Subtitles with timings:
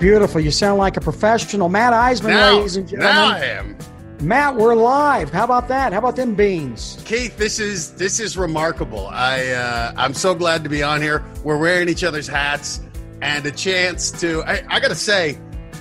[0.00, 0.40] Beautiful.
[0.40, 1.68] You sound like a professional.
[1.68, 3.14] Matt Iseman, Now, ladies and gentlemen.
[3.14, 3.76] now I am.
[4.20, 5.30] Matt, we're live.
[5.30, 5.92] How about that?
[5.92, 7.00] How about them beans?
[7.04, 9.08] Keith, this is this is remarkable.
[9.08, 11.22] I uh, I'm so glad to be on here.
[11.42, 12.80] We're wearing each other's hats
[13.22, 14.42] and a chance to.
[14.44, 15.38] I, I got to say,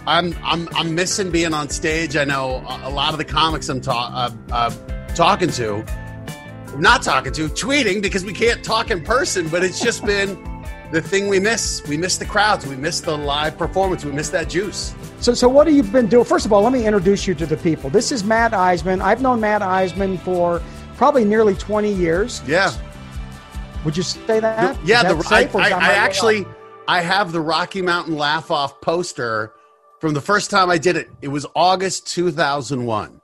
[0.08, 2.16] I'm I'm I'm missing being on stage.
[2.17, 4.11] I know a, a lot of the comics I'm ta-
[4.50, 4.70] uh, uh,
[5.16, 5.86] talking to,
[6.77, 9.48] not talking to, tweeting because we can't talk in person.
[9.48, 10.36] But it's just been
[10.93, 11.81] the thing we miss.
[11.88, 12.67] We miss the crowds.
[12.67, 14.05] We miss the live performance.
[14.05, 14.94] We miss that juice.
[15.19, 16.23] So, so what have you been doing?
[16.23, 17.89] First of all, let me introduce you to the people.
[17.89, 19.02] This is Matt Iseman.
[19.02, 20.61] I've known Matt Iseman for
[20.95, 22.44] probably nearly 20 years.
[22.45, 22.72] Yeah.
[23.83, 24.77] Would you say that?
[24.85, 26.45] Yeah, that the, safe, I, I, I actually
[26.88, 29.52] I have the Rocky Mountain Laugh Off poster
[30.00, 31.09] from the first time I did it.
[31.23, 33.19] It was August 2001.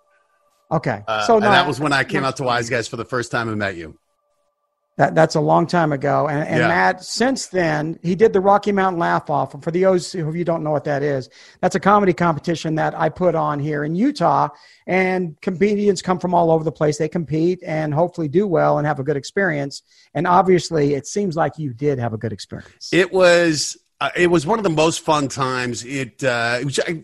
[0.71, 1.03] Okay.
[1.07, 3.31] Uh, so and that was when I came out to Wise Guys for the first
[3.31, 3.95] time and met you.
[4.99, 6.27] That, that's a long time ago.
[6.27, 6.67] And, and Yeah.
[6.67, 9.53] Matt, since then, he did the Rocky Mountain Laugh Off.
[9.53, 11.29] And for those who you don't know what that is,
[11.61, 14.49] that's a comedy competition that I put on here in Utah.
[14.85, 16.97] And comedians come from all over the place.
[16.97, 19.83] They compete and hopefully do well and have a good experience.
[20.13, 22.89] And obviously, it seems like you did have a good experience.
[22.91, 25.85] It was uh, it was one of the most fun times.
[25.85, 27.03] It, uh, it was, I,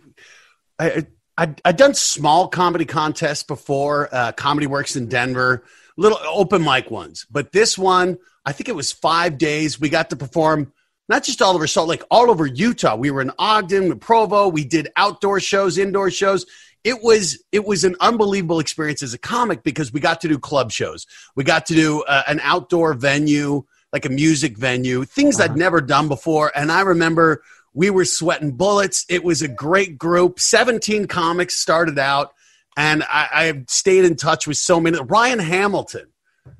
[0.79, 1.05] I,
[1.37, 5.63] I, I'd done small comedy contests before, uh, Comedy Works in Denver,
[5.97, 7.25] little open mic ones.
[7.29, 9.79] But this one, I think it was five days.
[9.79, 10.71] We got to perform
[11.07, 12.95] not just all over Salt Lake, all over Utah.
[12.95, 14.47] We were in Ogden, Provo.
[14.47, 16.45] We did outdoor shows, indoor shows.
[16.83, 20.37] It was it was an unbelievable experience as a comic because we got to do
[20.37, 21.07] club shows.
[21.35, 25.81] We got to do uh, an outdoor venue, like a music venue, things I'd never
[25.81, 26.51] done before.
[26.55, 27.41] And I remember
[27.73, 29.05] we were sweating bullets.
[29.09, 30.39] It was a great group.
[30.39, 32.34] 17 comics started out,
[32.77, 34.99] and I, I stayed in touch with so many.
[34.99, 36.07] Ryan Hamilton,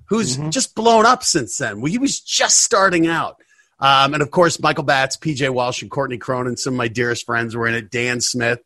[0.06, 1.81] who's just blown up since then.
[1.81, 3.42] Well, he was just starting out.
[3.80, 7.25] Um, and of course, Michael Batts, PJ Walsh, and Courtney Cronin, some of my dearest
[7.25, 8.59] friends were in it, Dan Smith.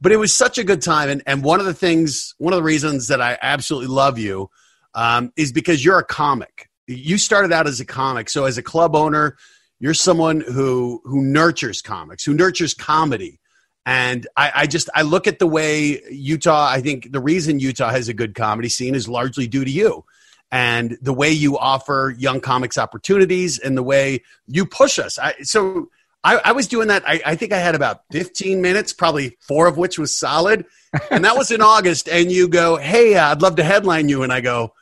[0.00, 1.08] But it was such a good time.
[1.08, 4.50] And, and one of the things, one of the reasons that I absolutely love you
[4.94, 6.68] um, is because you're a comic.
[6.86, 8.28] You started out as a comic.
[8.28, 9.36] So as a club owner,
[9.78, 13.40] you're someone who who nurtures comics, who nurtures comedy.
[13.84, 16.68] And I, I just I look at the way Utah.
[16.68, 20.04] I think the reason Utah has a good comedy scene is largely due to you,
[20.52, 25.18] and the way you offer young comics opportunities, and the way you push us.
[25.18, 25.88] I, so
[26.24, 27.02] I, I was doing that.
[27.08, 30.64] I, I think I had about 15 minutes, probably four of which was solid,
[31.10, 32.08] and that was in August.
[32.08, 34.74] And you go, "Hey, uh, I'd love to headline you," and I go,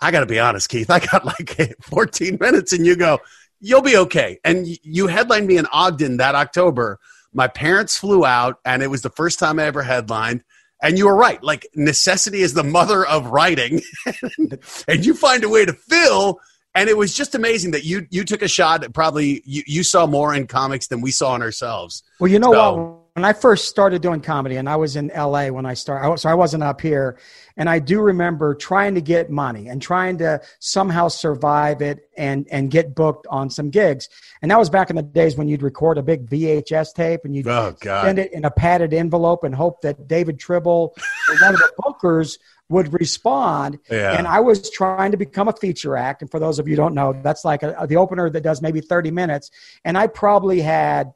[0.00, 0.90] "I got to be honest, Keith.
[0.90, 3.20] I got like 14 minutes," and you go,
[3.60, 6.98] "You'll be okay." And you headlined me in Ogden that October.
[7.32, 10.42] My parents flew out, and it was the first time I ever headlined.
[10.82, 11.42] And you were right.
[11.42, 13.80] Like necessity is the mother of writing,
[14.88, 16.40] and you find a way to fill.
[16.74, 18.82] And it was just amazing that you you took a shot.
[18.82, 22.02] At probably you, you saw more in comics than we saw in ourselves.
[22.18, 22.98] Well, you know So- what?
[23.14, 26.30] When I first started doing comedy, and I was in LA when I started, so
[26.30, 27.18] I wasn't up here.
[27.56, 32.46] And I do remember trying to get money and trying to somehow survive it and
[32.50, 34.08] and get booked on some gigs.
[34.40, 37.34] And that was back in the days when you'd record a big VHS tape and
[37.34, 40.94] you'd Oh send it in a padded envelope and hope that David Tribble,
[41.28, 42.38] or one of the bookers,
[42.72, 43.78] would respond.
[43.90, 44.16] Yeah.
[44.16, 46.22] And I was trying to become a feature act.
[46.22, 48.60] And for those of you who don't know, that's like a, the opener that does
[48.62, 49.50] maybe 30 minutes.
[49.84, 51.12] And I probably had,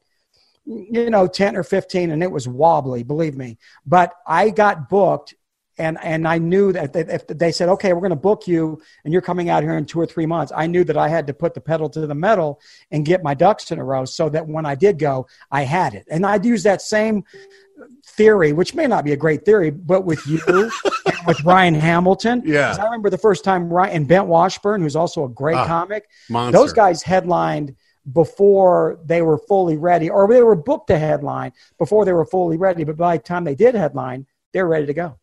[0.64, 3.58] you know, 10 or 15, and it was wobbly, believe me.
[3.84, 5.34] But I got booked.
[5.78, 9.12] And, and I knew that if they said, okay, we're going to book you and
[9.12, 11.34] you're coming out here in two or three months, I knew that I had to
[11.34, 12.60] put the pedal to the metal
[12.90, 15.92] and get my ducks in a row so that when I did go, I had
[15.94, 16.06] it.
[16.10, 17.24] And I'd use that same
[18.06, 20.40] theory, which may not be a great theory, but with you
[21.06, 22.42] and with Ryan Hamilton.
[22.44, 22.74] Yeah.
[22.78, 26.08] I remember the first time Ryan and Bengt Washburn, who's also a great Ah, comic,
[26.30, 26.58] Monster.
[26.58, 27.76] those guys headlined
[28.12, 32.56] before they were fully ready, or they were booked to headline before they were fully
[32.56, 32.84] ready.
[32.84, 35.18] But by the time they did headline, they're ready to go.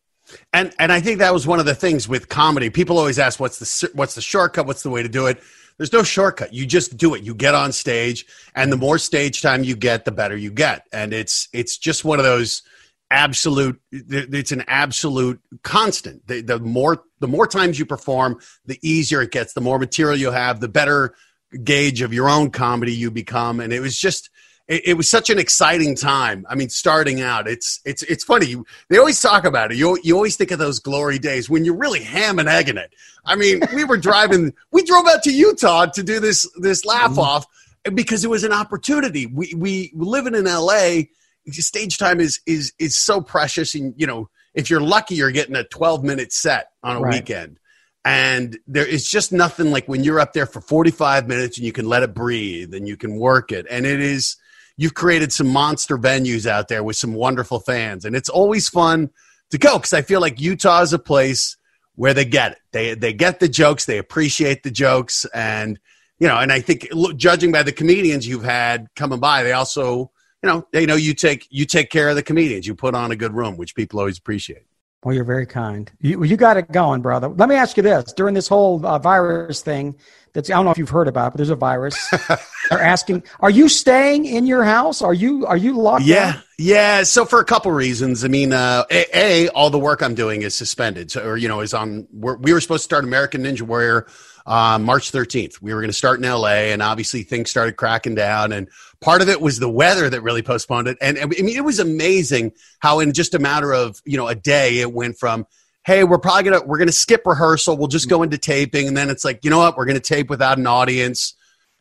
[0.52, 2.70] And and I think that was one of the things with comedy.
[2.70, 4.66] People always ask, "What's the what's the shortcut?
[4.66, 5.42] What's the way to do it?"
[5.76, 6.54] There's no shortcut.
[6.54, 7.24] You just do it.
[7.24, 10.86] You get on stage, and the more stage time you get, the better you get.
[10.92, 12.62] And it's it's just one of those
[13.10, 13.80] absolute.
[13.92, 16.26] It's an absolute constant.
[16.26, 19.52] The, the more the more times you perform, the easier it gets.
[19.52, 21.14] The more material you have, the better
[21.62, 23.60] gauge of your own comedy you become.
[23.60, 24.30] And it was just,
[24.66, 26.46] it, it, was such an exciting time.
[26.48, 28.46] I mean, starting out, it's it's it's funny.
[28.46, 29.78] You, they always talk about it.
[29.78, 32.94] You you always think of those glory days when you're really ham and egging it.
[33.24, 37.12] I mean, we were driving, we drove out to Utah to do this this laugh
[37.12, 37.20] mm-hmm.
[37.20, 37.46] off
[37.94, 39.26] because it was an opportunity.
[39.26, 41.10] We we living in L.A.
[41.50, 45.56] Stage time is is is so precious, and you know, if you're lucky, you're getting
[45.56, 47.14] a 12 minute set on a right.
[47.14, 47.58] weekend.
[48.06, 51.72] And there is just nothing like when you're up there for 45 minutes and you
[51.72, 53.66] can let it breathe and you can work it.
[53.70, 54.36] And it is,
[54.76, 59.10] you've created some monster venues out there with some wonderful fans, and it's always fun
[59.50, 61.56] to go because I feel like Utah is a place
[61.96, 62.58] where they get it.
[62.72, 65.78] They they get the jokes, they appreciate the jokes, and
[66.18, 69.52] you know, and I think look, judging by the comedians you've had coming by, they
[69.52, 70.10] also
[70.42, 72.66] you know they know you take you take care of the comedians.
[72.66, 74.66] You put on a good room, which people always appreciate.
[75.04, 75.90] Well, you're very kind.
[76.00, 77.28] You, you got it going, brother.
[77.28, 79.96] Let me ask you this: during this whole uh, virus thing,
[80.32, 81.96] that's I don't know if you've heard about, but there's a virus.
[82.70, 85.02] They're asking, are you staying in your house?
[85.02, 86.04] Are you are you locked?
[86.04, 86.42] Yeah, down?
[86.58, 87.02] yeah.
[87.02, 88.24] So for a couple reasons.
[88.24, 91.48] I mean, uh, a, a, all the work I'm doing is suspended, so, or you
[91.48, 92.08] know, is on.
[92.12, 94.06] We're, we were supposed to start American Ninja Warrior
[94.46, 95.62] uh, March 13th.
[95.62, 98.52] We were going to start in LA, and obviously things started cracking down.
[98.52, 98.68] And
[99.04, 100.96] part of it was the weather that really postponed it.
[101.00, 104.34] And I mean, it was amazing how in just a matter of you know a
[104.34, 105.46] day, it went from
[105.84, 107.76] hey, we're probably gonna we're gonna skip rehearsal.
[107.76, 110.30] We'll just go into taping, and then it's like, you know what, we're gonna tape
[110.30, 111.34] without an audience.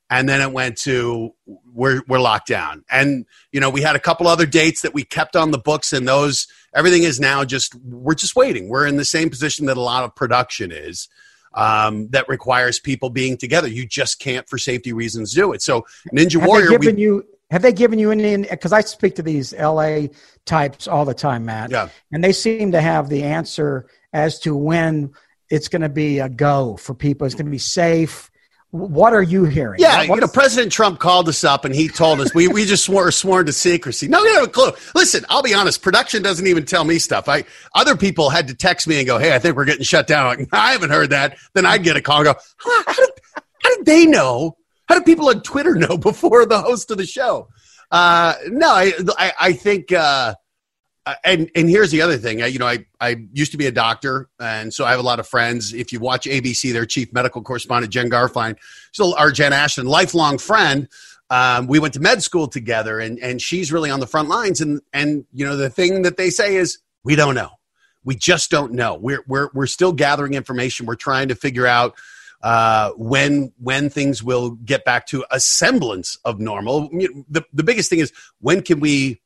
[0.09, 1.33] And then it went to
[1.73, 2.83] we're we're locked down.
[2.91, 5.93] And you know, we had a couple other dates that we kept on the books,
[5.93, 8.67] and those everything is now just we're just waiting.
[8.67, 11.07] We're in the same position that a lot of production is.
[11.55, 13.67] Um, that requires people being together.
[13.67, 15.61] You just can't, for safety reasons, do it.
[15.61, 18.37] So Ninja have Warrior, they given we, you have they given you any?
[18.37, 20.07] Because I speak to these LA
[20.45, 21.69] types all the time, Matt.
[21.69, 21.89] Yeah.
[22.11, 25.11] And they seem to have the answer as to when
[25.51, 27.27] it's going to be a go for people.
[27.27, 28.31] It's going to be safe.
[28.73, 29.79] What are you hearing?
[29.79, 32.83] Yeah, you know, President Trump called us up and he told us we, we just
[32.83, 34.07] swore sworn to secrecy.
[34.07, 34.71] No, we have a clue.
[34.95, 35.83] Listen, I'll be honest.
[35.83, 37.29] Production doesn't even tell me stuff.
[37.29, 37.43] I
[37.75, 40.25] other people had to text me and go, "Hey, I think we're getting shut down."
[40.25, 41.37] Like, I haven't heard that.
[41.53, 43.09] Then I'd get a call and go, huh, how, did,
[43.61, 44.57] "How did they know?
[44.87, 47.49] How did people on Twitter know before the host of the show?"
[47.91, 49.91] Uh, no, I I, I think.
[49.91, 50.33] Uh,
[51.05, 52.41] uh, and and here's the other thing.
[52.41, 55.03] I, you know, I I used to be a doctor, and so I have a
[55.03, 55.73] lot of friends.
[55.73, 58.57] If you watch ABC, their chief medical correspondent Jen Garfine,
[58.93, 60.87] still our Jen Ashton, lifelong friend.
[61.29, 64.61] Um, we went to med school together, and and she's really on the front lines.
[64.61, 67.49] And and you know, the thing that they say is we don't know.
[68.05, 68.95] We just don't know.
[68.95, 70.85] We're we're we're still gathering information.
[70.85, 71.95] We're trying to figure out
[72.43, 76.89] uh, when when things will get back to a semblance of normal.
[77.29, 79.21] The the biggest thing is when can we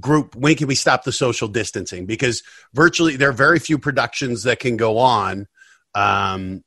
[0.00, 2.06] group when can we stop the social distancing?
[2.06, 2.42] Because
[2.72, 5.46] virtually there are very few productions that can go on
[5.94, 6.64] um,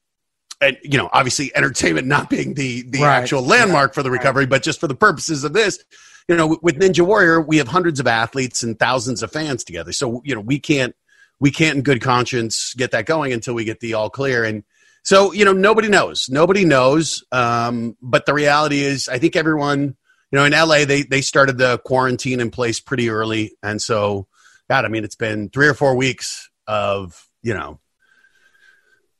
[0.61, 3.17] and you know obviously entertainment not being the the right.
[3.17, 4.49] actual landmark for the recovery right.
[4.49, 5.83] but just for the purposes of this
[6.29, 9.91] you know with ninja warrior we have hundreds of athletes and thousands of fans together.
[9.91, 10.95] So you know we can't
[11.39, 14.43] we can't in good conscience get that going until we get the all clear.
[14.43, 14.63] And
[15.03, 16.29] so you know nobody knows.
[16.29, 17.23] Nobody knows.
[17.31, 19.95] Um, but the reality is i think everyone
[20.31, 24.27] you know, in LA, they they started the quarantine in place pretty early, and so,
[24.69, 27.79] God, I mean, it's been three or four weeks of you know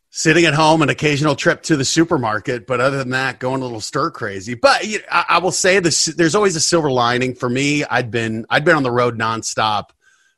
[0.10, 3.66] sitting at home, an occasional trip to the supermarket, but other than that, going a
[3.66, 4.54] little stir crazy.
[4.54, 7.84] But you know, I, I, will say this: there's always a silver lining for me.
[7.84, 9.90] I'd been I'd been on the road nonstop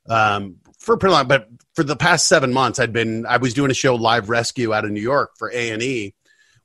[0.10, 3.70] um, for pretty long, but for the past seven months, I'd been I was doing
[3.70, 6.16] a show live rescue out of New York for A and E,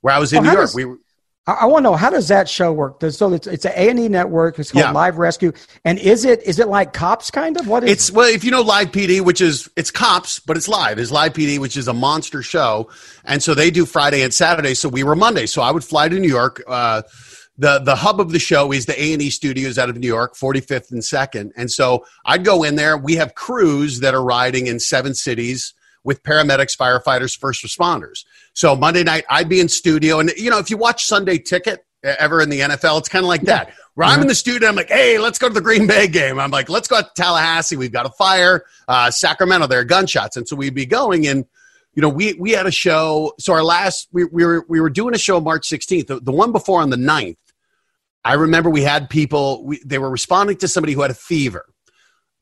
[0.01, 0.63] where I was in oh, New York.
[0.63, 0.87] Does, we
[1.47, 3.01] I, I want to know how does that show work?
[3.11, 4.59] So it's it's an A and E network.
[4.59, 4.93] It's called yeah.
[4.93, 5.53] Live Rescue,
[5.85, 7.67] and is it is it like Cops kind of?
[7.67, 10.69] What is it's well, if you know Live PD, which is it's Cops, but it's
[10.69, 10.99] live.
[10.99, 12.89] Is Live PD, which is a monster show,
[13.25, 14.75] and so they do Friday and Saturday.
[14.75, 15.47] So we were Monday.
[15.47, 16.63] So I would fly to New York.
[16.67, 17.03] Uh,
[17.59, 20.07] the the hub of the show is the A and E studios out of New
[20.07, 22.97] York, 45th and Second, and so I'd go in there.
[22.97, 28.25] We have crews that are riding in seven cities with paramedics, firefighters, first responders.
[28.55, 30.21] So Monday night, I'd be in studio.
[30.21, 33.29] And, you know, if you watch Sunday Ticket ever in the NFL, it's kind of
[33.29, 33.65] like yeah.
[33.65, 33.73] that.
[33.95, 34.17] Where mm-hmm.
[34.17, 36.39] I'm in the studio, I'm like, hey, let's go to the Green Bay game.
[36.39, 37.77] I'm like, let's go to Tallahassee.
[37.77, 38.65] We've got a fire.
[38.89, 40.37] Uh, Sacramento, there are gunshots.
[40.37, 41.27] And so we'd be going.
[41.27, 41.45] And,
[41.95, 43.35] you know, we, we had a show.
[43.39, 46.07] So our last, we, we, were, we were doing a show March 16th.
[46.07, 47.37] The, the one before on the 9th,
[48.25, 51.67] I remember we had people, we, they were responding to somebody who had a fever.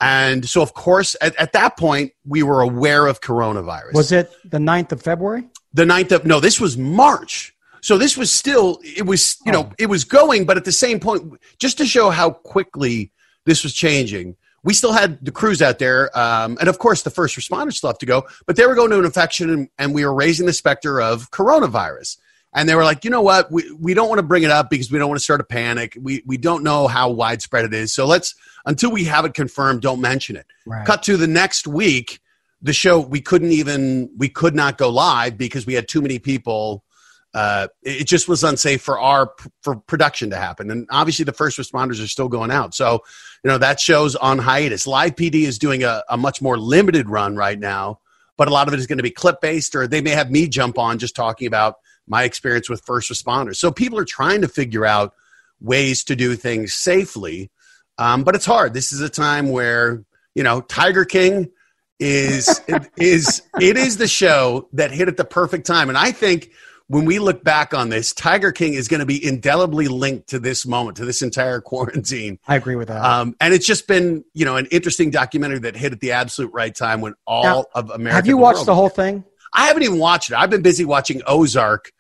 [0.01, 3.93] And so, of course, at, at, that point, we were aware of coronavirus.
[3.93, 5.49] Was it the 9th of February?
[5.75, 7.55] The 9th of, no, this was March.
[7.83, 9.63] So this was still, it was, you oh.
[9.63, 13.13] know, it was going, but at the same point, just to show how quickly
[13.45, 16.17] this was changing, we still had the crews out there.
[16.19, 18.91] Um, and of course, the first responders still have to go, but they were going
[18.91, 22.19] to an infection and, and we were raising the specter of coronavirus.
[22.53, 24.71] And they were like, you know what, we, we don't want to bring it up
[24.71, 25.97] because we don't want to start a panic.
[26.01, 28.35] We we don't know how widespread it is, so let's
[28.67, 30.47] until we have it confirmed, don't mention it.
[30.67, 30.87] Right.
[30.87, 32.21] Cut to the next week,
[32.61, 36.19] the show we couldn't even we could not go live because we had too many
[36.19, 36.85] people.
[37.33, 41.57] Uh, it just was unsafe for our for production to happen, and obviously the first
[41.59, 42.75] responders are still going out.
[42.75, 43.05] So,
[43.45, 44.89] you know that show's on hiatus.
[44.89, 48.01] Live PD is doing a, a much more limited run right now,
[48.37, 50.29] but a lot of it is going to be clip based, or they may have
[50.29, 51.77] me jump on just talking about
[52.11, 53.57] my experience with first responders.
[53.57, 55.15] So people are trying to figure out
[55.61, 57.51] ways to do things safely,
[57.99, 58.75] um, but it's hard.
[58.75, 61.51] This is a time where you know Tiger King
[61.99, 62.61] is
[62.97, 66.51] is it is the show that hit at the perfect time, and I think
[66.91, 70.41] when we look back on this, Tiger King is going to be indelibly linked to
[70.41, 72.41] this moment, to this entire quarantine.
[72.49, 73.05] I agree with that.
[73.05, 76.53] Um, and it's just been, you know, an interesting documentary that hit at the absolute
[76.53, 78.17] right time when all Now, of America.
[78.17, 79.23] Have you watched the whole thing?
[79.53, 80.37] I haven't even watched it.
[80.37, 81.93] I've been busy watching Ozark,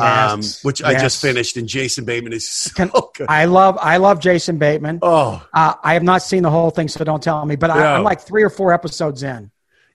[0.00, 3.26] um, which I just finished, and Jason Bateman is so Can- good.
[3.28, 4.98] I love I love Jason Bateman.
[5.02, 7.56] oh, Uh, I have not seen the whole thing, so don't tell me.
[7.56, 7.92] But I, Yeah.
[7.94, 9.50] I'm like three or four episodes in.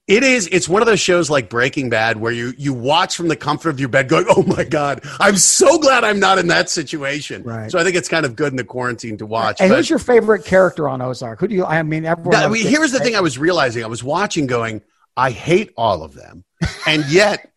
[0.08, 0.48] It is.
[0.50, 3.68] It's one of those shows like Breaking Bad where you you watch from the comfort
[3.70, 7.44] of your bed, going, "Oh my god, I'm so glad I'm not in that situation."
[7.44, 7.70] Right.
[7.70, 9.60] So I think it's kind of good in the quarantine to watch.
[9.60, 11.38] And but- who's your favorite character on Ozark?
[11.38, 11.64] Who do you?
[11.64, 12.32] I mean, everyone.
[12.32, 14.82] Now, I mean, here's the thing: I was realizing, I was watching, going,
[15.16, 16.42] I hate all of them,
[16.84, 17.51] and yet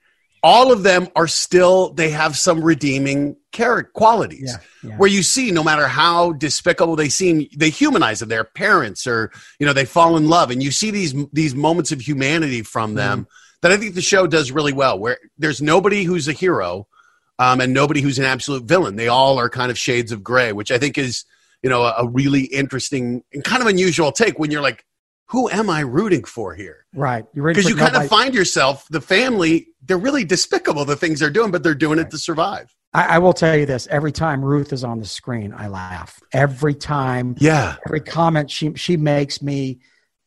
[0.46, 4.56] all of them are still they have some redeeming character qualities.
[4.84, 4.98] Yeah, yeah.
[4.98, 8.30] Where you see, no matter how despicable they seem, they humanize them.
[8.30, 11.92] Their parents, or you know, they fall in love, and you see these these moments
[11.92, 13.30] of humanity from them Mm-hmm.
[13.62, 15.00] that I think the show does really well.
[15.00, 16.88] Where there's nobody who's a hero,
[17.40, 18.98] um, and nobody who's an absolute villain.
[18.98, 21.26] They all are kind of shades of gray, which I think is
[21.64, 24.86] you know a, a really interesting and kind of unusual take when you're like,
[25.28, 26.86] who am I rooting for here?
[26.94, 27.26] right.
[27.34, 29.68] You're Because you kind of find yourself the family.
[29.84, 32.76] They're really despicable the things they're doing, but they're doing it to survive.
[32.94, 36.20] I, I will tell you this: every time Ruth is on the screen, I laugh.
[36.32, 39.80] Every time, Yeah, every comment she she makes me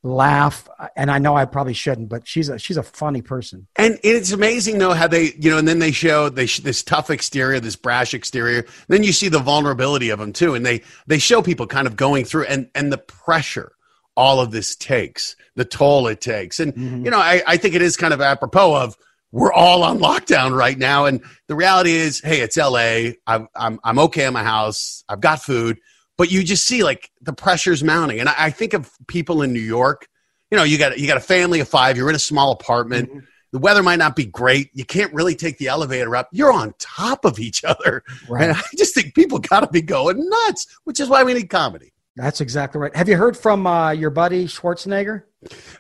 [0.03, 0.69] laugh.
[0.97, 3.67] And I know I probably shouldn't, but she's a she's a funny person.
[3.77, 6.83] and it's amazing though how they you know, and then they show they sh- this
[6.83, 8.67] tough exterior, this brash exterior.
[8.89, 11.97] Then you see the vulnerability of them too, and they they show people kind of
[11.97, 13.73] going through and and the pressure
[14.19, 17.05] all of this takes, the toll it takes, and Mhm.
[17.05, 18.97] you know, I, I think it is kind of apropos of
[19.31, 23.13] we're all on lockdown right now, and the reality is, hey, it's LA.
[23.27, 25.05] I'm I'm I'm okay in my house.
[25.09, 25.79] I've got food,
[26.17, 29.53] but you just see like the pressure's mounting, and I, I think of people in
[29.53, 30.09] New York.
[30.51, 31.97] You know, you got you got a family of five.
[31.97, 33.11] You're in a small apartment.
[33.53, 34.69] The weather might not be great.
[34.75, 36.29] You can't really take the elevator up.
[36.33, 38.45] You're on top of each other, Right.
[38.49, 41.49] and I just think people got to be going nuts, which is why we need
[41.51, 41.93] comedy.
[42.19, 42.95] That's exactly right.
[42.97, 45.23] Have you heard from uh, your buddy Schwarzenegger?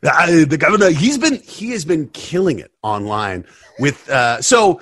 [0.04, 3.44] Uh, the governor he's been he has been killing it online
[3.80, 4.80] with uh so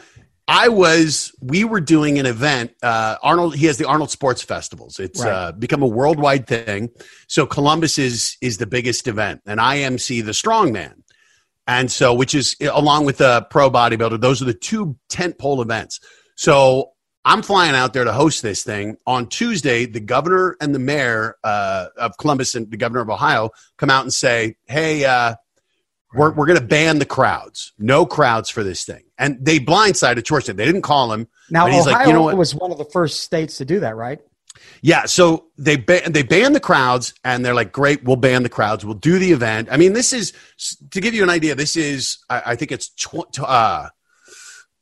[0.48, 4.98] i was we were doing an event uh arnold he has the arnold sports festivals
[5.00, 5.32] it's Right.
[5.32, 6.90] uh become a worldwide thing
[7.26, 11.02] so columbus is is the biggest event and imc the strongman
[11.66, 15.62] and so which is along with the pro bodybuilder those are the two tent pole
[15.62, 16.00] events
[16.34, 16.92] so
[17.26, 21.36] i'm flying out there to host this thing on tuesday the governor and the mayor
[21.44, 25.34] uh, of columbus and the governor of ohio come out and say hey uh,
[26.14, 30.22] we're, we're going to ban the crowds no crowds for this thing and they blindsided
[30.22, 30.56] Schwarzenegger.
[30.56, 33.20] they didn't call him Now, he's Ohio like, you know was one of the first
[33.20, 34.20] states to do that, right?
[34.82, 38.48] Yeah, so they ban they ban the crowds, and they're like, "Great, we'll ban the
[38.48, 38.84] crowds.
[38.84, 40.32] We'll do the event." I mean, this is
[40.90, 41.54] to give you an idea.
[41.54, 43.88] This is, I, I think it's tw- uh,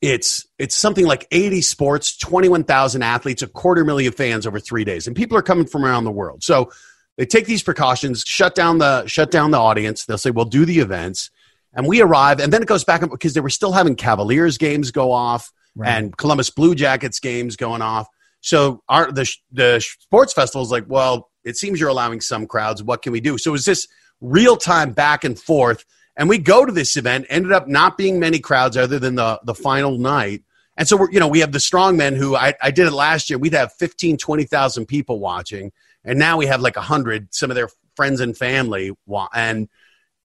[0.05, 4.61] it's it's something like eighty sports, twenty one thousand athletes, a quarter million fans over
[4.61, 6.43] three days, and people are coming from around the world.
[6.43, 6.71] So
[7.17, 10.05] they take these precautions, shut down the shut down the audience.
[10.05, 11.31] They'll say, "We'll do the events,"
[11.73, 14.59] and we arrive, and then it goes back up because they were still having Cavaliers
[14.59, 15.89] games go off Right.
[15.91, 18.07] and Columbus Blue Jackets games going off.
[18.43, 22.83] So our the the sports festival is like, well, it seems you're allowing some crowds.
[22.83, 23.39] What can we do?
[23.39, 23.89] So was this
[24.21, 25.85] real time back and forth,
[26.17, 27.27] and we go to this event.
[27.29, 30.43] Ended up not being many crowds other than the the final night.
[30.77, 33.31] And so we're you know we have the strongmen who I, I did it last
[33.31, 33.39] year.
[33.39, 35.73] We'd have 15, 20,000 people watching,
[36.05, 37.35] and now we have like hundred.
[37.35, 38.93] Some of their friends and family
[39.33, 39.69] and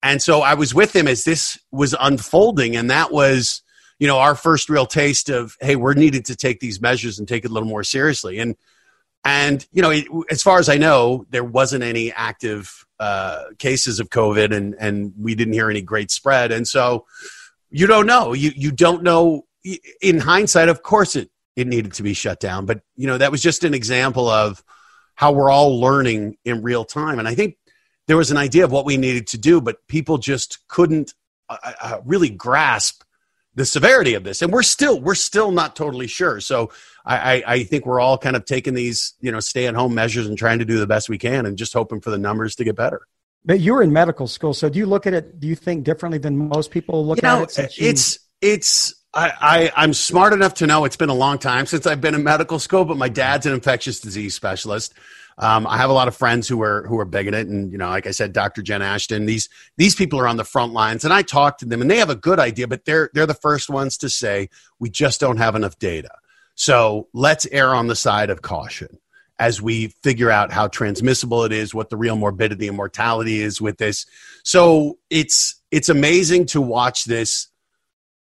[0.02, 3.62] and so I was with him as this was unfolding, and that was
[4.00, 7.28] you know our first real taste of hey we're needed to take these measures and
[7.28, 8.56] take it a little more seriously and
[9.24, 13.98] and you know it, as far as i know there wasn't any active uh, cases
[13.98, 16.52] of covid and and we didn't hear any great spread.
[16.52, 17.06] And so
[17.70, 18.32] you don't know.
[18.32, 19.46] You you don't know.
[20.00, 22.66] In hindsight of course it it needed to be shut down.
[22.66, 24.62] But you know that was just an example of
[25.14, 27.18] how we're all learning in real time.
[27.18, 27.56] And i think
[28.06, 31.14] there was an idea of what we needed to do but people just couldn't
[31.48, 33.02] uh, uh, really grasp
[33.54, 36.40] the severity of this, and we're still we're still not totally sure.
[36.40, 36.70] So
[37.10, 39.94] I, I, I think we're all kind of taking these you know stay at home
[39.94, 42.54] measures and trying to do the best we can, and just hoping for the numbers
[42.56, 43.06] to get better.
[43.44, 45.40] But you're in medical school, so do you look at it?
[45.40, 47.78] Do you think differently than most people look you know, at it?
[47.78, 47.88] You...
[47.88, 51.84] It's it's I, I am smart enough to know it's been a long time since
[51.84, 54.94] I've been in medical school, but my dad's an infectious disease specialist.
[55.36, 57.72] Um, I have a lot of friends who are who are big in it, and
[57.72, 58.62] you know, like I said, Dr.
[58.62, 59.26] Jen Ashton.
[59.26, 61.96] These these people are on the front lines, and I talk to them, and they
[61.96, 64.48] have a good idea, but they're they're the first ones to say
[64.78, 66.10] we just don't have enough data.
[66.60, 68.98] So let's err on the side of caution
[69.38, 73.62] as we figure out how transmissible it is, what the real morbidity and mortality is
[73.62, 74.04] with this.
[74.44, 77.48] So it's it's amazing to watch this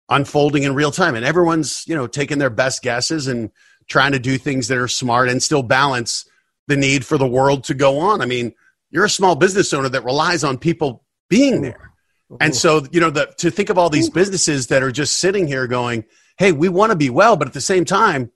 [0.08, 3.50] unfolding in real time, and everyone's you know taking their best guesses and
[3.88, 6.24] trying to do things that are smart and still balance
[6.68, 8.20] the need for the world to go on.
[8.20, 8.54] I mean,
[8.92, 11.90] you're a small business owner that relies on people being there.
[12.38, 15.48] And so, you know, the, to think of all these businesses that are just sitting
[15.48, 16.04] here going,
[16.40, 18.32] "Hey, we want to be well, but at the same time,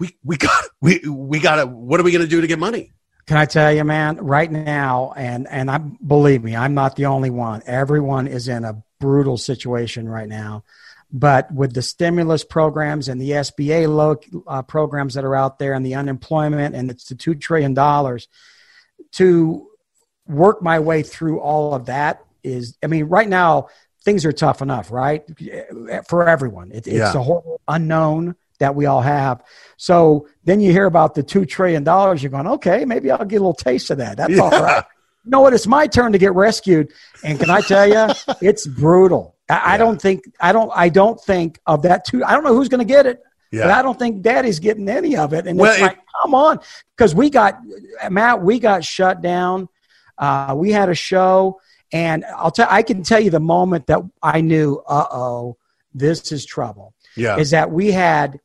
[0.00, 2.58] we we got we we got to what are we going to do to get
[2.58, 2.92] money?"
[3.26, 7.06] Can I tell you, man, right now, and and I believe me, I'm not the
[7.06, 7.62] only one.
[7.66, 10.64] Everyone is in a brutal situation right now.
[11.12, 14.16] But with the stimulus programs and the SBA low,
[14.46, 17.74] uh, programs that are out there and the unemployment and it's the $2 trillion,
[19.12, 19.68] to
[20.26, 23.68] work my way through all of that is, I mean, right now,
[24.06, 25.24] things are tough enough, right?
[26.08, 26.70] For everyone.
[26.70, 27.12] It, it's yeah.
[27.12, 29.42] a whole unknown that we all have.
[29.76, 33.40] So then you hear about the $2 trillion, you're going, okay, maybe I'll get a
[33.40, 34.16] little taste of that.
[34.16, 34.42] That's yeah.
[34.42, 34.84] all right.
[35.24, 35.54] You know what?
[35.54, 36.92] It's my turn to get rescued.
[37.24, 39.34] And can I tell you, it's brutal.
[39.50, 39.62] I, yeah.
[39.64, 42.24] I, don't think I don't I don't think of that too.
[42.24, 43.20] I don't know who's going to get it,
[43.50, 43.62] yeah.
[43.62, 45.46] but I don't think Daddy's getting any of it.
[45.48, 46.60] And well, it's like, come on,
[46.96, 47.58] because we got
[48.08, 49.68] Matt, we got shut down.
[50.16, 51.60] Uh, we had a show,
[51.92, 55.56] and I'll tell I can tell you the moment that I knew, uh oh,
[55.94, 56.94] this is trouble.
[57.16, 58.40] Yeah, is that we had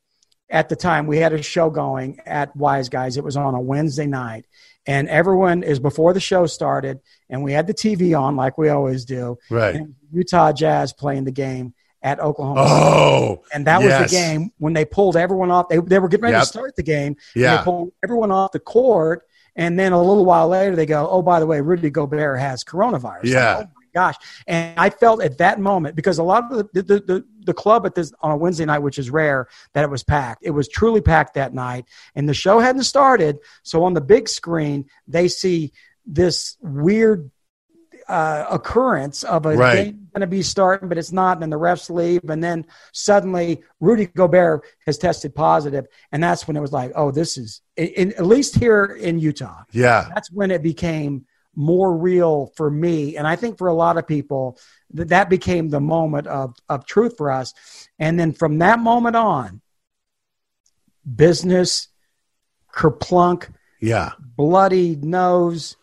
[0.50, 3.18] at the time we had a show going at Wise Guys.
[3.18, 4.46] It was on a Wednesday night,
[4.86, 8.70] and everyone is before the show started, and we had the TV on like we
[8.70, 9.38] always do.
[9.50, 9.82] Right.
[10.12, 11.74] Utah Jazz playing the game
[12.04, 12.64] at Oklahoma.
[12.66, 14.02] Oh, and that yes.
[14.02, 15.70] was the game when they pulled everyone off.
[15.70, 16.44] They, they were getting ready yep.
[16.44, 17.18] to start the game.
[17.36, 17.58] Yeah.
[17.58, 19.24] They pulled everyone off the court,
[19.56, 22.64] and then a little while later they go, "Oh, by the way, Rudy Gobert has
[22.64, 23.58] coronavirus." Yeah.
[23.58, 24.16] Like, oh gosh.
[24.48, 27.86] And I felt at that moment because a lot of the, the, the, the, club
[27.86, 30.44] at this on a Wednesday night, which is rare, that it was packed.
[30.44, 31.86] It was truly packed that night,
[32.16, 33.40] and the show hadn't started.
[33.64, 35.74] So on the big screen, they see
[36.06, 37.32] this weird
[38.08, 39.86] uh, occurrence of a right.
[39.86, 42.66] game going to be starting, but it's not, and then the refs leave, and then
[42.92, 47.62] suddenly Rudy Gobert has tested positive, and that's when it was like, oh, this is
[47.76, 49.64] in, at least here in Utah.
[49.72, 53.18] Yeah, that's when it became more real for me.
[53.18, 54.58] And I think for a lot of people,
[54.94, 57.54] that, that became the moment of, of truth for us.
[58.00, 59.62] And then from that moment on,
[61.16, 61.88] business,
[62.74, 65.76] kerplunk, yeah, bloody nose,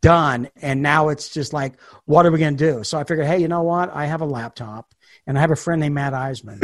[0.00, 0.48] done.
[0.56, 2.84] And now it's just like, what are we going to do?
[2.84, 3.94] So I figured, hey, you know what?
[3.94, 4.94] I have a laptop
[5.26, 6.58] and I have a friend named Matt Iseman.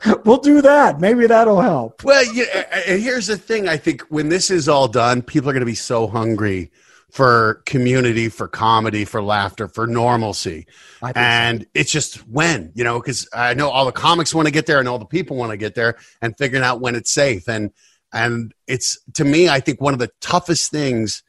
[0.04, 1.00] so we'll do that.
[1.00, 2.04] Maybe that'll help.
[2.04, 3.68] Well, yeah, here's the thing.
[3.68, 6.70] I think when this is all done, people are going to be so hungry
[7.10, 10.66] for community, for comedy, for laughter, for normalcy.
[11.14, 11.66] And so.
[11.74, 14.78] it's just when, you know, because I know all the comics want to get there
[14.78, 17.48] and all the people want to get there and figuring out when it's safe.
[17.48, 17.72] And
[18.12, 21.22] and it's to me, I think one of the toughest things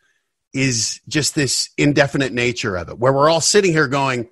[0.53, 4.29] is just this indefinite nature of it, where we're all sitting here going,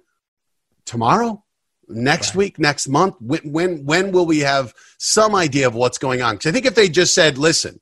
[0.86, 1.43] tomorrow,
[1.88, 2.38] next right.
[2.38, 3.15] week, next month?
[3.19, 6.36] When, when, when will we have some idea of what's going on?
[6.36, 7.79] Because I think if they just said, listen,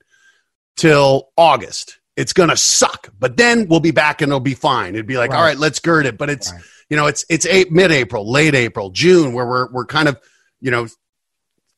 [0.75, 4.95] till August, it's going to suck, but then we'll be back and it'll be fine.
[4.95, 5.37] It'd be like, right.
[5.37, 6.17] all right, let's gird it.
[6.17, 6.61] But it's, right.
[6.89, 10.19] you know, it's, it's mid April, late April, June, where we're, we're kind of,
[10.59, 10.87] you know,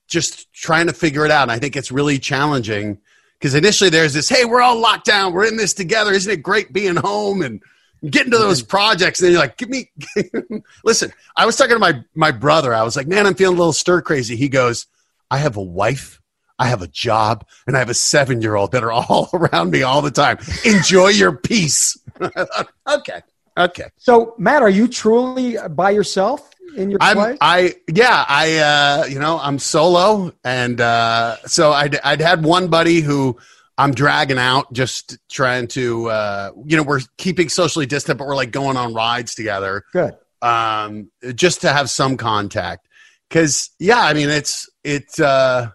[0.07, 1.43] just trying to figure it out.
[1.43, 2.97] And I think it's really challenging
[3.39, 5.33] because initially there's this, hey, we're all locked down.
[5.33, 6.11] We're in this together.
[6.11, 7.41] Isn't it great being home?
[7.41, 7.61] And,
[8.09, 8.69] getting to those mm-hmm.
[8.69, 9.89] projects and you're like give me
[10.83, 13.59] listen i was talking to my my brother i was like man i'm feeling a
[13.59, 14.85] little stir crazy he goes
[15.31, 16.21] i have a wife
[16.59, 19.71] i have a job and i have a seven year old that are all around
[19.71, 21.97] me all the time enjoy your peace
[22.87, 23.21] okay
[23.57, 27.37] okay so matt are you truly by yourself in your I'm, play?
[27.39, 32.67] I yeah, I uh, you know I'm solo, and uh, so I'd I'd had one
[32.67, 33.37] buddy who
[33.77, 38.35] I'm dragging out, just trying to, uh, you know, we're keeping socially distant, but we're
[38.35, 39.83] like going on rides together.
[39.93, 40.17] Good.
[40.41, 42.87] Um, just to have some contact.
[43.29, 45.69] Cause yeah, I mean, it's, it, uh,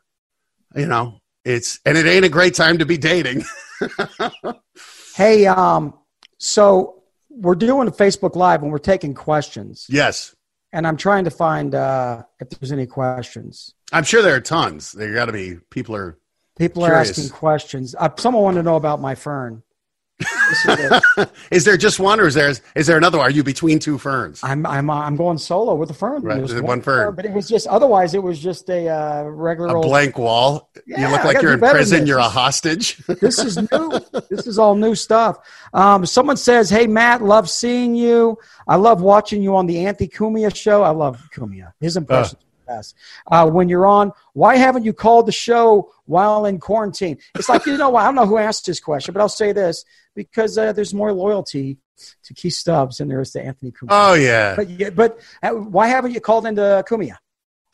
[0.75, 3.45] you know, it's, and it ain't a great time to be dating.
[5.15, 5.95] hey, um,
[6.39, 9.87] so we're doing a Facebook Live and we're taking questions.
[9.89, 10.35] Yes.
[10.73, 13.75] And I'm trying to find uh, if there's any questions.
[13.93, 14.93] I'm sure there are tons.
[14.93, 16.19] There got to be people are
[16.59, 17.11] people are Curious.
[17.11, 17.95] asking questions.
[17.99, 19.63] Uh, someone wanted to know about my fern.
[20.19, 21.03] This
[21.51, 23.19] is there just one, or is there is there another?
[23.19, 24.41] Are you between two ferns?
[24.43, 26.23] I'm I'm uh, I'm going solo with the fern.
[26.23, 27.15] Right, there's one fern.
[27.15, 29.87] but it was just otherwise it was just a uh, regular A old.
[29.87, 30.71] blank wall.
[30.87, 32.07] Yeah, you look like you're in prison.
[32.07, 32.97] You're a hostage.
[33.07, 34.01] this is new.
[34.31, 35.39] this is all new stuff.
[35.73, 38.39] Um, someone says, "Hey Matt, love seeing you.
[38.69, 40.83] I love watching you on the Anthony Cumia show.
[40.83, 41.73] I love Cumia.
[41.81, 42.95] His impressions." are best.
[43.31, 47.19] Uh, when you're on, why haven't you called the show while in quarantine?
[47.35, 49.85] It's like you know, I don't know who asked this question, but I'll say this
[50.15, 51.79] because uh, there's more loyalty
[52.25, 53.89] to Keith Stubbs than there is to Anthony Cumia.
[53.91, 54.55] oh yeah.
[54.57, 57.17] But yeah, but uh, why haven't you called into Cumia?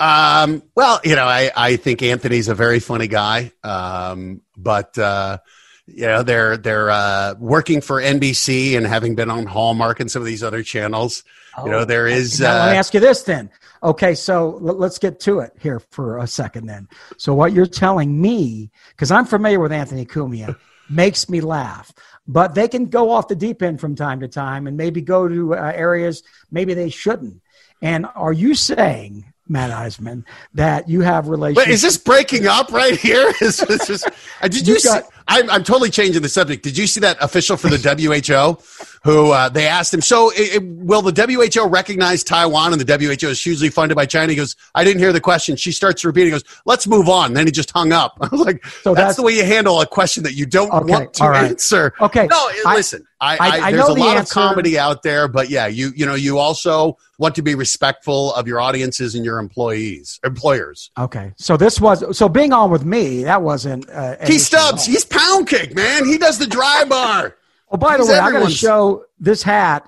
[0.01, 3.53] Um, well, you know, I, I think Anthony's a very funny guy.
[3.64, 5.38] Um, but, uh,
[5.87, 10.22] you know, they're, they're, uh, working for NBC and having been on Hallmark and some
[10.22, 11.24] of these other channels.
[11.64, 13.51] You know, there is, Now, let me uh, ask you this then.
[13.83, 16.88] Okay, so l- let's get to it here for a second then.
[17.16, 20.57] So what you're telling me, because I'm familiar with Anthony Cumia,
[20.90, 21.92] makes me laugh.
[22.27, 25.29] But they can go off the deep end from time to time and maybe go
[25.29, 27.40] to uh, areas maybe they shouldn't.
[27.81, 31.66] And are you saying, Matt Iseman, that you have relations?
[31.66, 33.33] Wait, is this breaking up right here?
[33.40, 34.07] Is this just,
[34.42, 36.62] uh, did you, You got- see, I'm, I'm totally changing the subject.
[36.64, 38.62] Did you see that official for the WHO
[39.05, 42.73] who uh, they asked him, so it, it- will the WHO recognize Taiwan?
[42.73, 44.33] And the WHO is hugely funded by China.
[44.33, 45.55] He goes, I didn't hear the question.
[45.57, 47.35] She starts repeating, he goes, let's move on.
[47.35, 48.17] then he just hung up.
[48.21, 50.73] I was like, So that's, that's- the way you handle a question that you don't
[50.73, 51.51] Okay, want to right.
[51.51, 51.93] answer.
[52.01, 54.41] Okay, No, I- listen, I, I- I, there's a the lot answer.
[54.41, 58.33] of comedy out there, but yeah, you, you know, you also want to be respectful
[58.35, 60.91] of your audiences and your employees, employers.
[60.99, 63.25] okay, so this was so being on with me.
[63.25, 63.88] That wasn't.
[63.91, 66.07] Uh, Stubbs, he's pound cake, man.
[66.07, 67.37] He does the dry bar.
[67.71, 69.87] Oh, by the He's way, I got to show this hat.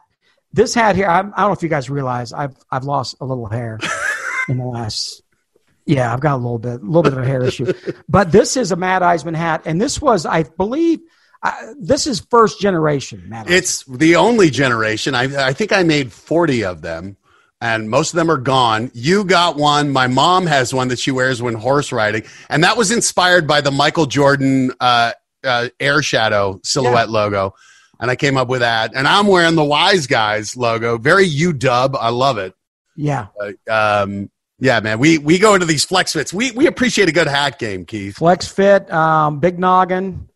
[0.52, 1.06] This hat here.
[1.06, 3.78] I'm, I don't know if you guys realize I've I've lost a little hair
[4.50, 5.22] in the last.
[5.86, 7.72] Yeah, I've got a little bit, a little bit of a hair issue.
[8.08, 11.00] But this is a Matt Iseman hat, and this was, I believe,
[11.42, 13.46] uh, this is first generation Matt.
[13.46, 13.50] Iseman.
[13.50, 15.14] It's the only generation.
[15.14, 17.16] I, I think I made 40 of them,
[17.62, 18.90] and most of them are gone.
[18.92, 19.90] You got one.
[19.90, 23.62] My mom has one that she wears when horse riding, and that was inspired by
[23.62, 25.12] the Michael Jordan uh,
[25.44, 27.54] uh, Air Shadow silhouette logo.
[28.00, 28.92] And I came up with that.
[28.94, 30.96] And I'm wearing the Wise Guys logo.
[30.98, 31.94] Very U Dub.
[31.96, 32.54] I love it.
[32.96, 34.98] yeah, Uh, um, yeah, man.
[34.98, 36.32] We we go into these flex fits.
[36.32, 38.16] We we appreciate a good hat game, Keith.
[38.16, 40.28] flex fit, um, big noggin.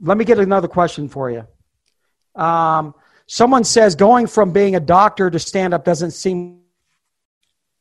[0.00, 1.46] Let me get another question for you.
[2.40, 2.94] Um,
[3.26, 6.60] someone says going from being a doctor to stand up doesn't seem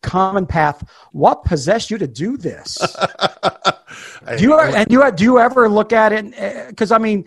[0.06, 0.84] common path.
[1.12, 2.78] What possessed you to do this?
[4.38, 6.34] Do you and you do you ever look at it?
[6.36, 7.26] Eh, because I mean,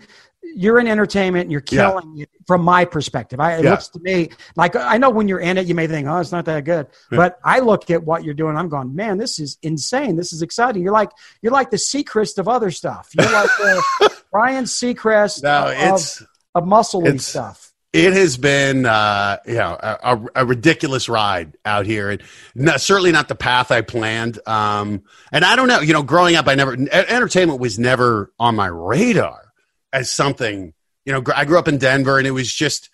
[0.55, 1.89] you're in entertainment, and you're Yeah.
[1.89, 3.39] killing it from my perspective.
[3.39, 3.71] I, it Yeah.
[3.71, 6.31] looks to me like I know when you're in it, you may think, "Oh, it's
[6.31, 8.57] not that good," but I look at what you're doing.
[8.57, 10.15] I'm going, "Man, this is insane.
[10.15, 11.11] This is exciting." You're like
[11.41, 13.09] you're like the Seacrest of other stuff.
[13.17, 13.83] You're like the
[14.31, 16.21] Brian Seacrest no, of, it's
[16.55, 17.68] of muscle stuff.
[17.91, 22.21] It has been uh, you know a, a, ridiculous ride out here and
[22.53, 24.39] no, certainly not the path i planned.
[24.47, 28.55] Um, and i don't know you know growing up i never entertainment was never on
[28.55, 29.53] my radar
[29.91, 30.73] as something
[31.05, 32.89] you know i grew up in denver and it was just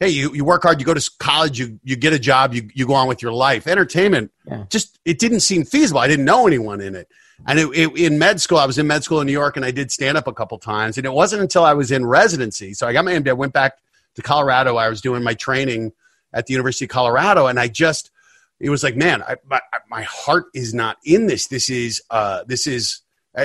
[0.00, 2.68] hey you, you work hard you go to college you, you get a job you,
[2.74, 3.66] you go on with your life.
[3.66, 4.64] Entertainment Yeah.
[4.68, 6.00] just it didn't seem feasible.
[6.00, 7.08] I didn't know anyone in it.
[7.46, 9.64] And it, it, in med school i was in med school in new york and
[9.64, 12.74] i did stand up a couple times and it wasn't until i was in residency
[12.74, 13.74] so i got my MD, i went back
[14.14, 15.92] to colorado i was doing my training
[16.32, 18.10] at the university of colorado and i just
[18.60, 19.60] it was like man I, my,
[19.94, 21.46] my heart is not in this.
[21.46, 23.02] This is uh this is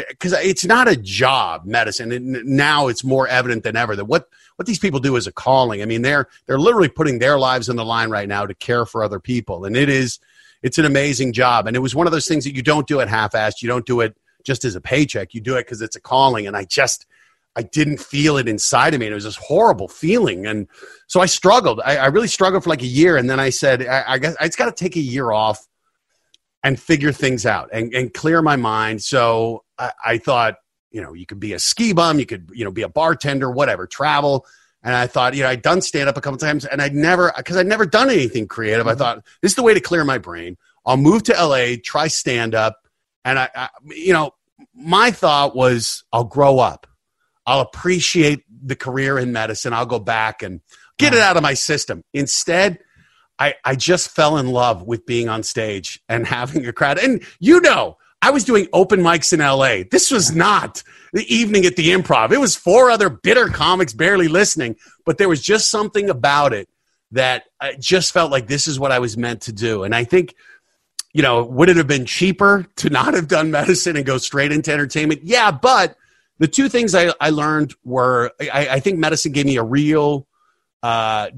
[0.08, 4.28] because it's not a job medicine and now it's more evident than ever that what
[4.56, 5.82] what these people do is a calling.
[5.82, 8.86] I mean they're they're literally putting their lives on the line right now to care
[8.86, 10.20] for other people and it is
[10.62, 11.68] it's an amazing job.
[11.68, 13.62] And it was one of those things that you don't do it half-assed.
[13.62, 15.34] You don't do it just as a paycheck.
[15.34, 17.06] You do it because it's a calling and i just
[17.60, 20.68] i didn't feel it inside of me and it was this horrible feeling and
[21.08, 23.86] so i struggled i, I really struggled for like a year and then i said
[23.86, 25.66] i, I guess i just got to take a year off
[26.64, 30.56] and figure things out and, and clear my mind so I, I thought
[30.92, 33.52] you know you could be a ski bum you could you know be a bartender
[33.52, 34.46] whatever travel
[34.82, 37.34] and I thought, you know, I'd done stand up a couple times and I'd never,
[37.36, 38.88] because I'd never done anything creative.
[38.88, 39.00] I mm-hmm.
[39.00, 40.58] thought, this is the way to clear my brain.
[40.86, 42.88] I'll move to LA, try stand up.
[43.26, 44.32] And I, I, you know,
[44.74, 46.88] my thought was, I'll grow up.
[47.50, 49.74] I'll appreciate the career in medicine.
[49.74, 50.62] I'll go back and
[51.00, 52.04] get it out of my system.
[52.14, 52.78] Instead,
[53.40, 57.00] I, I just fell in love with being on stage and having a crowd.
[57.00, 59.90] And you know, I was doing open mics in LA.
[59.90, 62.32] This was not the evening at the improv.
[62.32, 66.70] It was four other bitter comics barely listening, but there was just something about it
[67.14, 69.84] that I just felt like this is what I was meant to do.
[69.84, 70.36] And I think,
[71.14, 74.52] you know, would it have been cheaper to not have done medicine and go straight
[74.52, 75.22] into entertainment?
[75.24, 75.96] Yeah, but
[76.40, 80.28] the two things I, I learned were I, I think medicine gave me a real
[80.82, 81.30] uh,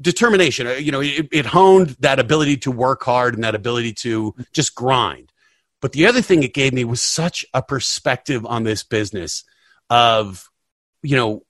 [0.00, 0.68] determination.
[0.82, 4.74] You know, it, it honed that ability to work hard and that ability to just
[4.74, 5.32] grind.
[5.80, 9.44] But the other thing it gave me was such a perspective on this business
[9.90, 10.48] of,
[11.02, 11.44] you know,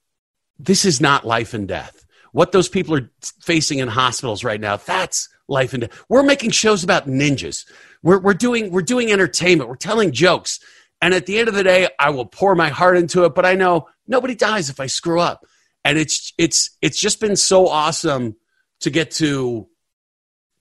[0.59, 2.05] this is not life and death.
[2.31, 3.09] What those people are
[3.41, 6.05] facing in hospitals right now, that's life and death.
[6.09, 7.65] We're making shows about ninjas.
[8.03, 9.69] We're, we're, doing, we're doing entertainment.
[9.69, 10.59] We're telling jokes.
[11.01, 13.45] And at the end of the day, I will pour my heart into it, but
[13.45, 15.45] I know nobody dies if I screw up.
[15.83, 18.35] And it's, it's, it's just been so awesome
[18.81, 19.67] to get to,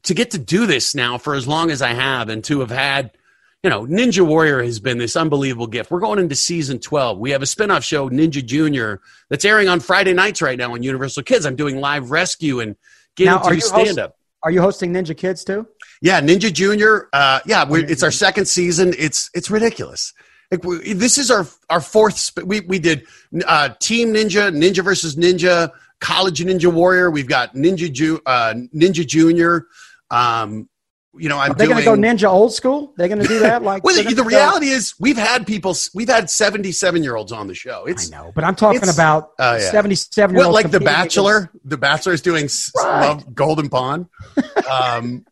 [0.04, 2.70] to get to do this now for as long as I have and to have
[2.70, 3.12] had–
[3.64, 5.90] you know, Ninja Warrior has been this unbelievable gift.
[5.90, 7.18] We're going into season 12.
[7.18, 10.82] We have a spinoff show, Ninja Junior, that's airing on Friday nights right now on
[10.82, 11.46] Universal Kids.
[11.46, 12.76] I'm doing live rescue and
[13.16, 14.18] getting now, to stand up.
[14.42, 15.66] Are you hosting Ninja Kids too?
[16.02, 17.08] Yeah, Ninja Junior.
[17.10, 18.92] Uh, yeah, it's our second season.
[18.98, 20.12] It's it's ridiculous.
[20.54, 22.16] Like we, this is our our fourth.
[22.18, 23.06] Sp- we we did
[23.46, 27.10] uh, Team Ninja, Ninja versus Ninja, College Ninja Warrior.
[27.10, 29.66] We've got Ninja Ju- uh, Ninja Junior.
[30.10, 30.68] Um,
[31.16, 32.92] you know, I'm Are they going to go ninja old school?
[32.96, 33.62] They're going to do that?
[33.62, 37.46] Like, well, the, the reality is, we've had people, we've had 77 year olds on
[37.46, 37.84] the show.
[37.86, 39.70] It's, I know, but I'm talking about uh, yeah.
[39.70, 40.54] 77 year olds.
[40.54, 41.36] Like The Bachelor.
[41.36, 41.68] Against...
[41.70, 43.00] The Bachelor is doing right.
[43.00, 44.06] love Golden Pond.
[44.70, 45.24] um,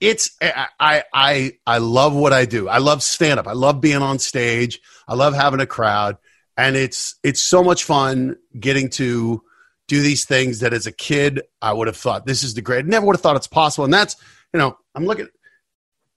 [0.00, 2.68] it's I I I love what I do.
[2.68, 3.46] I love stand up.
[3.46, 4.80] I love being on stage.
[5.06, 6.16] I love having a crowd,
[6.56, 9.42] and it's it's so much fun getting to
[9.88, 12.86] do these things that as a kid I would have thought this is the great.
[12.86, 14.16] never would have thought it's possible, and that's
[14.54, 15.28] you know, I'm looking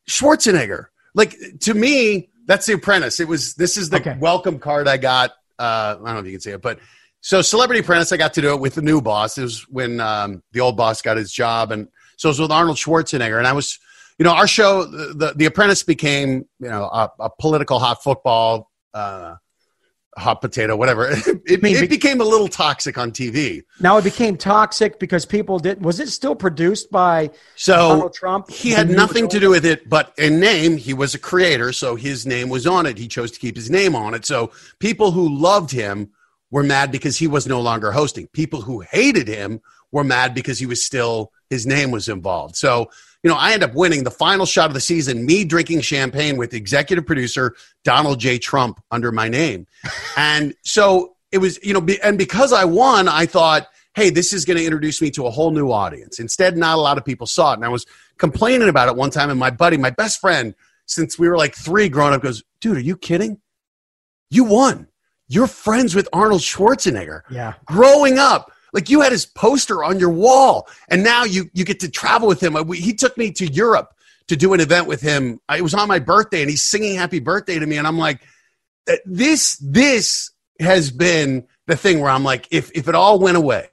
[0.09, 0.85] Schwarzenegger.
[1.13, 3.19] Like to me, that's The Apprentice.
[3.19, 4.17] It was this is the okay.
[4.19, 5.31] welcome card I got.
[5.59, 6.79] Uh, I don't know if you can see it, but
[7.21, 9.37] so Celebrity Apprentice, I got to do it with the new boss.
[9.37, 12.51] It was when um, the old boss got his job, and so it was with
[12.51, 13.37] Arnold Schwarzenegger.
[13.37, 13.79] And I was,
[14.17, 18.03] you know, our show, the the, the Apprentice became, you know, a, a political hot
[18.03, 19.35] football uh,
[20.17, 21.13] hot potato, whatever.
[21.45, 23.63] It, mean, it, became a little toxic on TV.
[23.79, 25.83] Now it became toxic because people did.
[25.83, 28.49] Was it still produced by so Donald Trump?
[28.49, 31.95] He had nothing to do with it, but in name, he was a creator, so
[31.95, 32.97] his name was on it.
[32.97, 34.25] He chose to keep his name on it.
[34.25, 36.11] So people who loved him
[36.49, 38.27] were mad because he was no longer hosting.
[38.27, 39.59] People who hated him
[39.91, 42.55] were mad because he was still his name was involved.
[42.55, 42.89] So
[43.23, 46.35] you know, I end up winning the final shot of the season, me drinking champagne
[46.35, 48.37] with executive producer Donald J.
[48.37, 49.65] Trump under my name.
[50.17, 54.43] and so it was, you know, and because I won, I thought, hey, this is
[54.43, 56.19] going to introduce me to a whole new audience.
[56.19, 57.55] Instead, not a lot of people saw it.
[57.55, 57.85] And I was
[58.17, 60.53] complaining about it one time, and my buddy, my best friend,
[60.85, 63.39] since we were like three growing up, goes, dude, are you kidding?
[64.29, 64.87] You won.
[65.27, 67.21] You're friends with Arnold Schwarzenegger.
[67.29, 67.53] Yeah.
[67.65, 71.79] Growing up, like you had his poster on your wall, and now you you get
[71.81, 72.55] to travel with him.
[72.73, 73.93] He took me to Europe
[74.27, 75.39] to do an event with him.
[75.55, 78.21] It was on my birthday, and he's singing "Happy Birthday" to me, and I'm like,
[79.05, 83.69] this this has been the thing where I'm like, if if it all went away,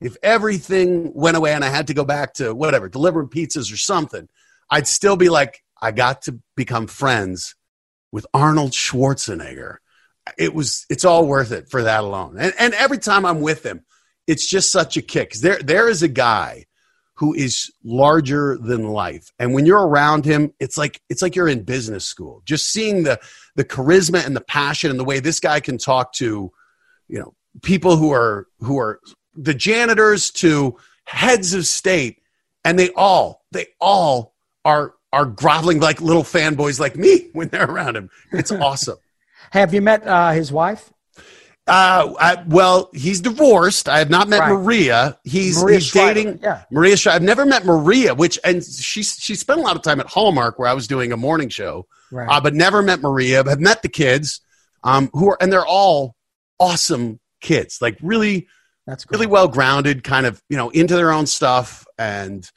[0.00, 3.76] if everything went away, and I had to go back to whatever delivering pizzas or
[3.76, 4.28] something,
[4.70, 7.54] I'd still be like, I got to become friends
[8.12, 9.76] with Arnold Schwarzenegger.
[10.38, 12.36] It was it's all worth it for that alone.
[12.38, 13.84] And and every time I'm with him,
[14.26, 15.34] it's just such a kick.
[15.34, 16.66] There, there is a guy
[17.16, 21.48] who is larger than life, and when you're around him, it's like it's like you're
[21.48, 22.42] in business school.
[22.44, 23.20] Just seeing the
[23.54, 26.50] the charisma and the passion and the way this guy can talk to,
[27.08, 29.00] you know, people who are who are
[29.36, 32.20] the janitors to heads of state,
[32.64, 34.34] and they all they all
[34.64, 38.10] are are groveling like little fanboys like me when they're around him.
[38.32, 38.98] It's awesome.
[39.52, 40.92] Have you met uh, his wife?
[41.66, 43.88] Uh, I, well, he's divorced.
[43.88, 44.52] I have not met right.
[44.52, 45.18] Maria.
[45.24, 46.64] He's Maria he's dating yeah.
[46.70, 46.96] Maria.
[47.06, 50.58] I've never met Maria, which and she she spent a lot of time at Hallmark
[50.58, 52.28] where I was doing a morning show, right.
[52.28, 53.42] uh, but never met Maria.
[53.42, 54.42] I've met the kids,
[54.82, 56.16] um, who are and they're all
[56.60, 58.46] awesome kids, like really,
[58.86, 59.18] that's cool.
[59.18, 62.50] really well grounded, kind of you know into their own stuff, and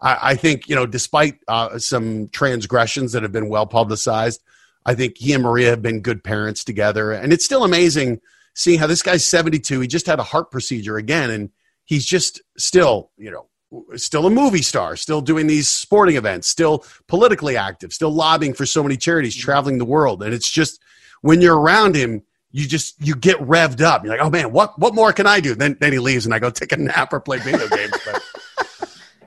[0.00, 4.40] I, I think you know despite uh, some transgressions that have been well publicized,
[4.86, 8.20] I think he and Maria have been good parents together, and it's still amazing
[8.54, 9.80] seeing how this guy's 72.
[9.80, 11.50] He just had a heart procedure again, and
[11.84, 13.48] he's just still, you know,
[13.96, 18.66] still a movie star, still doing these sporting events, still politically active, still lobbying for
[18.66, 19.44] so many charities, mm-hmm.
[19.44, 20.22] traveling the world.
[20.22, 20.80] And it's just
[21.22, 22.22] when you're around him,
[22.54, 24.04] you just you get revved up.
[24.04, 25.54] You're like, oh man, what what more can I do?
[25.54, 27.94] Then then he leaves, and I go take a nap or play video games.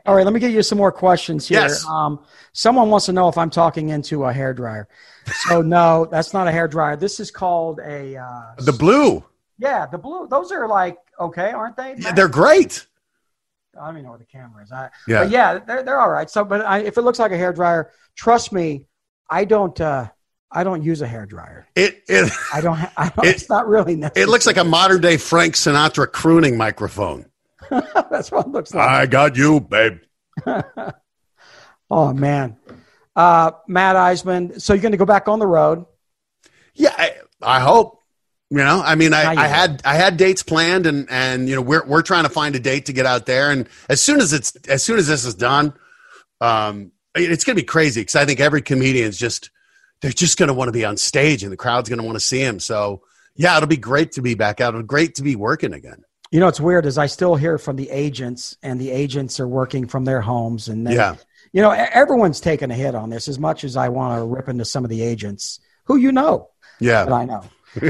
[0.06, 1.62] All right, let me get you some more questions here.
[1.62, 1.86] Yes.
[1.86, 4.88] Um, someone wants to know if I'm talking into a hair dryer.
[5.48, 6.96] So no, that's not a hair dryer.
[6.96, 9.24] This is called a uh, the blue.
[9.58, 10.28] Yeah, the blue.
[10.28, 11.96] Those are like okay, aren't they?
[11.98, 12.86] Yeah, they're great.
[13.80, 14.72] I don't even know where the camera is.
[14.72, 15.24] I, Yeah.
[15.24, 16.30] But yeah, they're they're all right.
[16.30, 18.86] So, but I, if it looks like a hair dryer, trust me,
[19.30, 19.80] I don't.
[19.80, 20.10] Uh,
[20.52, 21.68] I don't use a hair dryer.
[21.76, 22.78] It it I don't.
[22.78, 24.24] Ha- I don't It- it's not really necessary.
[24.24, 27.26] it looks like a modern day Frank Sinatra crooning microphone.
[28.10, 28.88] That's what it looks like.
[28.88, 30.00] I got you, babe.
[31.90, 32.58] oh man,
[33.16, 34.62] uh, Matt Iseman.
[34.62, 35.86] So you're going to go back on the road?
[36.74, 38.02] Yeah, I, I hope.
[38.52, 41.62] You know, I mean, I, I had I had dates planned, and and you know,
[41.62, 43.50] we're we're trying to find a date to get out there.
[43.50, 45.74] And as soon as it's as soon as this is done,
[46.42, 49.50] um, it's going to be crazy because I think every comedian's just
[50.02, 52.18] they're just going to want to be on stage, and the crowd's going to want
[52.18, 52.60] to see him.
[52.60, 53.02] So
[53.36, 54.70] yeah, it'll be great to be back out.
[54.70, 56.04] It'll be great to be working again.
[56.36, 59.48] You know, it's weird is I still hear from the agents, and the agents are
[59.48, 61.16] working from their homes, and they, Yeah,
[61.54, 63.30] you know, everyone's taking a hit on this.
[63.30, 66.50] As much as I want to rip into some of the agents who you know,
[66.82, 67.44] that yeah, I know,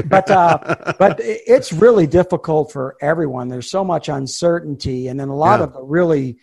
[0.04, 3.48] but uh, but it's really difficult for everyone.
[3.48, 5.64] There's so much uncertainty, and then a lot Yeah.
[5.64, 6.38] of the really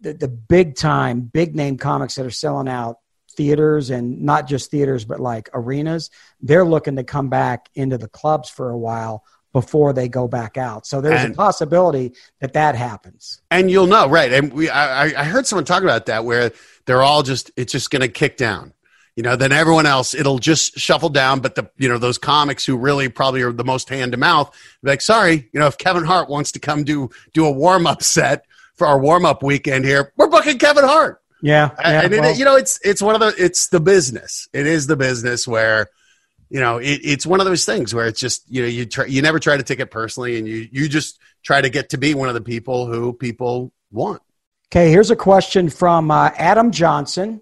[0.00, 2.96] the, the big time, big name comics that are selling out
[3.36, 6.08] theaters and not just theaters, but like arenas.
[6.40, 9.22] They're looking to come back into the clubs for a while
[9.54, 10.84] before they go back out.
[10.86, 13.40] So there's And- a possibility that that happens.
[13.50, 14.30] and you'll know, right?
[14.30, 16.50] And we, I, I- heard someone talk about that where
[16.84, 18.74] they're all just it's just going to kick down.
[19.16, 21.38] You know, then everyone else it'll just shuffle down.
[21.38, 24.52] But the you know those comics who really probably are the most hand to mouth,
[24.82, 28.02] like sorry, you know, if Kevin Hart wants to come do do a warm up
[28.02, 31.22] set for our warm up weekend here, we're booking Kevin Hart.
[31.42, 34.48] Yeah, yeah, and it, well- you know, it's it's one of the it's the business.
[34.52, 35.86] It is the business where
[36.50, 39.06] you know it, it's one of those things where it's just you know you try,
[39.06, 41.98] you never try to take it personally, and you you just try to get to
[41.98, 44.22] be one of the people who people want.
[44.68, 47.40] Okay, here's a question from uh, Adam Johnson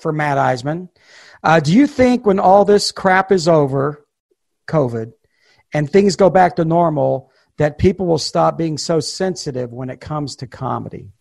[0.00, 0.88] for Matt Iseman.
[1.42, 4.06] Uh, do you think when all this crap is over,
[4.68, 5.12] COVID,
[5.72, 10.00] and things go back to normal, that people will stop being so sensitive when it
[10.00, 11.12] comes to comedy?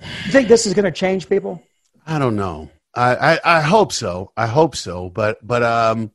[0.00, 1.62] You think this is going to change people?
[2.06, 2.70] I don't know.
[2.96, 4.32] I, I, hope so.
[4.36, 5.10] I hope so.
[5.10, 6.10] But but um,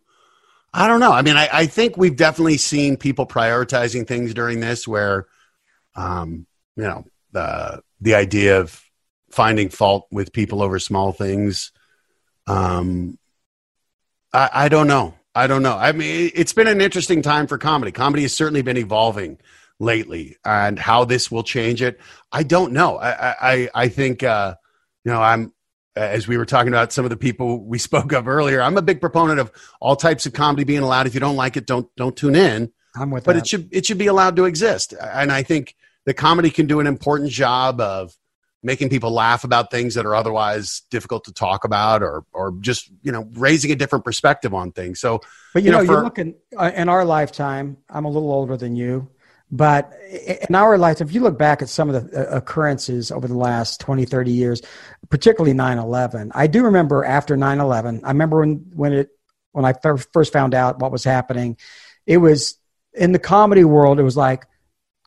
[0.73, 1.11] I don't know.
[1.11, 5.27] I mean, I, I think we've definitely seen people prioritizing things during this, where
[5.95, 8.81] um, you know the the idea of
[9.31, 11.71] finding fault with people over small things.
[12.47, 13.17] Um,
[14.33, 15.15] I, I don't know.
[15.35, 15.77] I don't know.
[15.77, 17.91] I mean, it's been an interesting time for comedy.
[17.91, 19.37] Comedy has certainly been evolving
[19.79, 21.99] lately, and how this will change it,
[22.31, 22.97] I don't know.
[22.97, 24.55] I I I, I think uh,
[25.03, 25.53] you know I'm
[25.99, 28.61] as we were talking about some of the people we spoke of earlier.
[28.61, 31.07] I'm a big proponent of all types of comedy being allowed.
[31.07, 32.71] If you don't like it, don't don't tune in.
[32.95, 33.39] I'm with But that.
[33.39, 36.79] it should it should be allowed to exist, and I think the comedy can do
[36.79, 38.15] an important job of
[38.61, 42.89] making people laugh about things that are otherwise difficult to talk about, or or just
[43.03, 44.99] you know raising a different perspective on things.
[44.99, 45.21] So
[45.53, 47.77] But you, you know, know, you're looking uh, in our lifetime.
[47.89, 49.07] I'm a little older than you,
[49.51, 49.91] but
[50.49, 53.37] in our lives, if you look back at some of the uh, occurrences over the
[53.37, 54.61] last 20, 30 years,
[55.09, 58.01] particularly 9/11, I do remember after 9/11.
[58.03, 59.09] I remember when when it
[59.51, 59.73] when I
[60.13, 61.57] first found out what was happening.
[62.05, 62.57] It was
[62.93, 63.99] in the comedy world.
[63.99, 64.45] It was like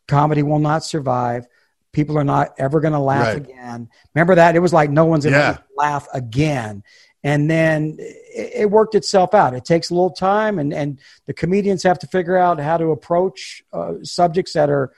[0.09, 1.47] comedy will not survive.
[1.93, 3.37] People are not ever going to laugh Right.
[3.37, 3.89] again.
[4.15, 4.57] Remember that?
[4.57, 5.59] It was like no one's going to Yeah.
[5.77, 6.83] laugh again.
[7.23, 7.99] And then
[8.35, 9.55] it, worked itself out.
[9.55, 12.91] It takes a little time, and, and the comedians have to figure out how to
[12.91, 14.93] approach uh, subjects that are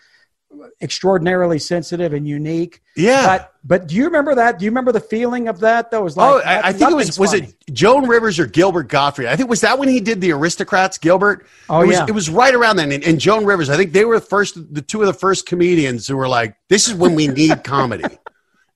[0.80, 2.80] extraordinarily sensitive and unique.
[2.96, 3.26] yeah.
[3.26, 4.58] But but do you remember that?
[4.58, 5.90] Do you remember the feeling of that?
[5.90, 7.54] That was like oh, I, I think it was was funny.
[7.66, 9.28] it Joan Rivers or Gilbert Gottfried?
[9.28, 11.46] I think was that when he did the Aristocrats, Gilbert.
[11.68, 12.06] Oh, it was, yeah.
[12.08, 12.92] it was right around then.
[12.92, 15.46] And, and Joan Rivers, I think they were the first, the two of the first
[15.46, 18.04] comedians who were like, "This is when we need comedy."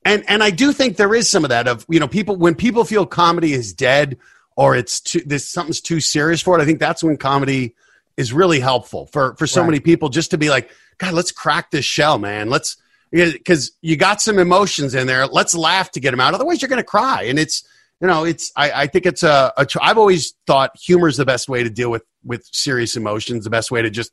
[0.04, 2.54] And and I do think there is some of that of you know people when
[2.54, 4.16] people feel comedy is dead
[4.58, 6.62] or it's too this something's too serious for it.
[6.62, 7.76] I think that's when comedy
[8.16, 9.68] is really helpful for for so Right.
[9.68, 10.68] many people just to be like,
[10.98, 12.50] God, let's crack this shell, man.
[12.50, 12.76] Let's
[13.12, 15.28] because you got some emotions in there.
[15.28, 16.34] Let's laugh to get them out.
[16.34, 17.22] Otherwise, you're going to cry.
[17.22, 17.62] And it's
[18.00, 21.16] you know it's I, I think it's a, a tr- I've always thought humor is
[21.16, 23.44] the best way to deal with with serious emotions.
[23.44, 24.10] The best way to just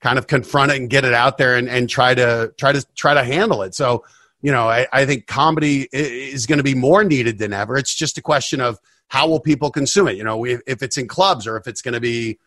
[0.00, 2.82] kind of confront it and get it out there and, and try to try to
[2.94, 3.74] try to handle it.
[3.74, 4.04] So
[4.40, 7.76] you know I, I think comedy is going to be more needed than ever.
[7.76, 8.78] It's just a question of
[9.14, 10.16] how will people consume it.
[10.16, 12.38] You know if, if it's in clubs or if it's going to be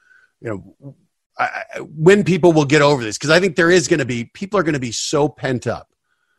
[0.41, 0.95] you know
[1.95, 4.59] when people will get over this because I think there is going to be people
[4.59, 5.88] are going to be so pent up.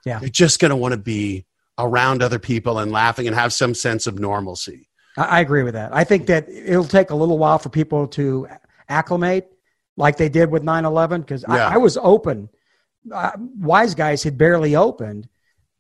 [0.05, 0.19] Yeah.
[0.21, 1.47] they're just going to want to be
[1.79, 4.89] around other people and laughing and have some sense of normalcy.
[5.17, 5.95] I, agree with that.
[5.95, 8.49] I think that it'll take a little while for people to
[8.89, 9.51] acclimate,
[9.97, 11.21] like they did with 9/11.
[11.21, 11.69] Because Yeah.
[11.69, 12.49] I, I was open.
[13.13, 15.29] Uh, Wise guys had barely opened.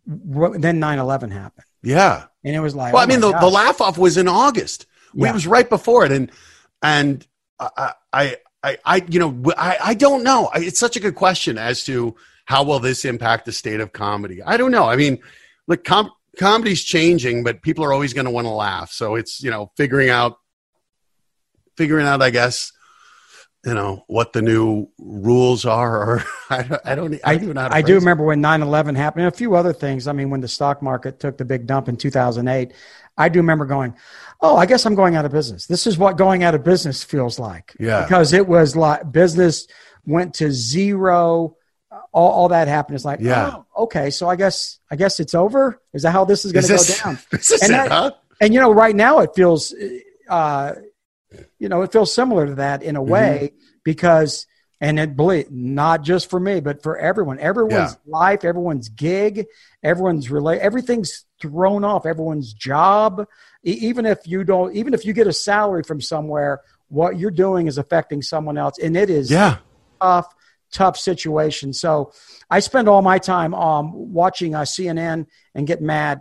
[0.06, 2.24] Then 9/11 happened, Yeah.
[2.48, 4.86] And it was like, Well, oh I mean, the, the laugh off was in August.
[5.14, 5.30] Yeah.
[5.30, 6.30] It was right before it, and
[6.82, 7.26] and
[7.60, 10.50] I I I, I you know I I don't know.
[10.52, 13.92] I- It's such a good question as to how will this impact the state of
[13.92, 14.42] comedy?
[14.42, 14.84] I don't know.
[14.88, 15.18] I mean,
[15.66, 18.90] look, com- comedy's changing, but people are always going to want to laugh.
[18.92, 20.38] So it's you know figuring out,
[21.76, 22.72] figuring out, I guess,
[23.64, 27.82] you know what the new rules are or i don't i don't, I, don't I
[27.82, 30.06] do remember when 9-11 happened and a few other things.
[30.06, 32.72] I mean when the stock market took the big dump in 2008
[33.16, 33.94] i do remember going
[34.40, 35.66] oh i guess i'm going out of business.
[35.66, 37.74] This is what going out of business feels like.
[37.80, 38.02] Yeah.
[38.02, 39.66] Because it was like business
[40.06, 41.56] went to zero.
[42.12, 42.96] All, all that happened.
[42.96, 43.56] Is like yeah.
[43.76, 45.80] Oh, okay so i guess i guess it's over?
[45.92, 47.18] Is that how this is going to go down?
[47.32, 48.12] this is and, it, that, huh?
[48.40, 49.74] and you know right now it feels
[50.28, 50.74] uh
[51.58, 53.10] you know, it feels similar to that in a Mm-hmm.
[53.10, 53.52] way
[53.84, 54.46] because,
[54.80, 58.10] and it believe not just for me, but for everyone, everyone's Yeah.
[58.12, 59.46] life, everyone's gig,
[59.82, 63.26] everyone's relate, everything's thrown off, everyone's job.
[63.66, 67.30] E- even if you don't, even if you get a salary from somewhere, what you're
[67.30, 69.58] doing is affecting someone else, and it is yeah
[70.00, 70.32] tough,
[70.72, 71.72] tough situation.
[71.72, 72.12] So
[72.48, 76.20] I spend all my time um, watching uh, CNN and get mad,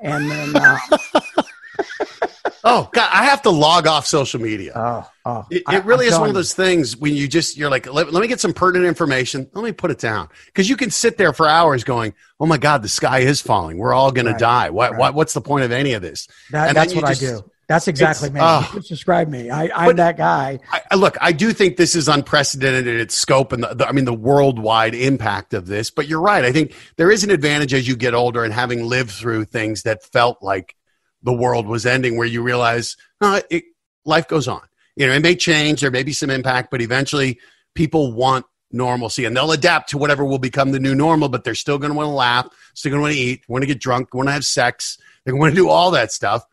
[0.00, 0.78] and then uh,
[2.64, 6.12] oh god i have to log off social media oh, oh, It, it really I'm
[6.14, 8.52] is one of those things when you just you're like let, let me get some
[8.52, 12.14] pertinent information let me put it down because you can sit there for hours going
[12.40, 14.98] oh my god the sky is falling we're all going Right, to die what, right.
[15.00, 17.50] what what's the point of any of this That, And that's what just- I do.
[17.68, 18.40] That's exactly me.
[18.42, 18.66] oh.
[18.72, 19.50] You just described me.
[19.50, 20.58] I, I'm that guy.
[20.72, 23.86] I, I- look, I do think this is unprecedented in its scope and the, the,
[23.86, 25.90] I mean the worldwide impact of this.
[25.90, 26.46] But you're right.
[26.46, 29.82] I think there is an advantage as you get older and having lived through things
[29.82, 30.76] that felt like
[31.22, 33.64] the world was ending, where you realize it,
[34.04, 34.62] life goes on.
[34.96, 37.38] You know, it may change, there may be some impact, but eventually
[37.74, 41.28] people want normalcy and they'll adapt to whatever will become the new normal.
[41.28, 43.62] But they're still going to want to laugh, still going to want to eat, want
[43.62, 44.98] to get drunk, want to have sex.
[45.24, 46.44] They want to do all that stuff,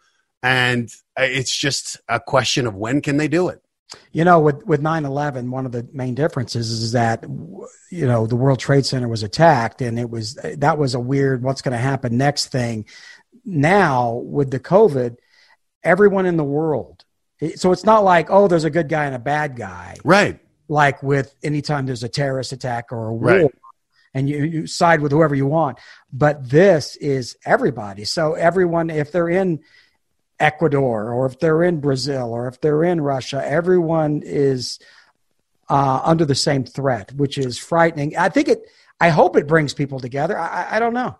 [0.44, 3.62] and it's just a question of when can they do it.
[4.12, 8.36] You know, with with 9/11, one of the main differences is that you know the
[8.36, 11.78] World Trade Center was attacked, and it was that was a weird what's going to
[11.78, 12.86] happen next thing.
[13.46, 15.18] Now with the COVID,
[15.84, 17.06] everyone in the world,
[17.56, 19.96] so it's not like oh, there's a good guy and a bad guy.
[20.04, 20.40] Right.
[20.68, 23.32] Like with anytime there's a terrorist attack or a war.
[23.32, 23.52] Right.
[24.16, 25.78] And you, you side with whoever you want.
[26.12, 28.06] But this is everybody.
[28.06, 29.60] So everyone, if they're in
[30.40, 34.80] Ecuador or if they're in Brazil or if they're in Russia, everyone is
[35.70, 38.16] uh, under the same threat, which is frightening.
[38.18, 38.64] I think it.
[39.02, 40.38] I hope it brings people together.
[40.40, 41.20] I, I- don't know.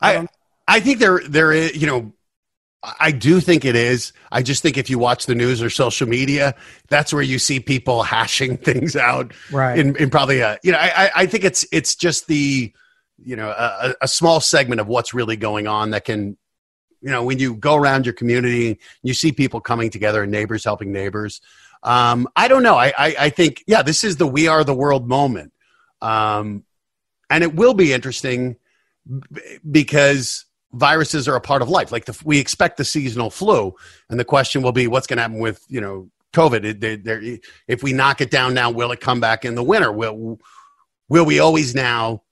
[0.00, 0.30] I I don't-
[0.70, 2.12] I think there there is you know
[2.98, 4.12] I do think it is.
[4.32, 6.54] I just think if you watch the news or social media,
[6.88, 9.34] that's where you see people hashing things out.
[9.52, 9.78] Right.
[9.78, 12.72] In, in probably a you know I I- think it's it's just the
[13.22, 16.38] you know a, a small segment of what's really going on that can
[17.02, 20.64] you know when you go around your community you see people coming together and neighbors
[20.64, 21.40] helping neighbors
[21.82, 24.74] um, i don't know I, I, I think yeah this is the we are the
[24.74, 25.52] world moment
[26.00, 26.64] um,
[27.28, 28.56] and it will be interesting
[29.70, 31.90] because viruses are a part of life.
[31.92, 33.74] Like the, we expect the seasonal flu
[34.08, 36.64] and the question will be what's going to happen with you know covid?
[36.64, 39.62] It- they- they're- if we knock it down now will it come back in the
[39.64, 39.90] winter?
[39.90, 40.38] Will
[41.08, 42.22] will we always now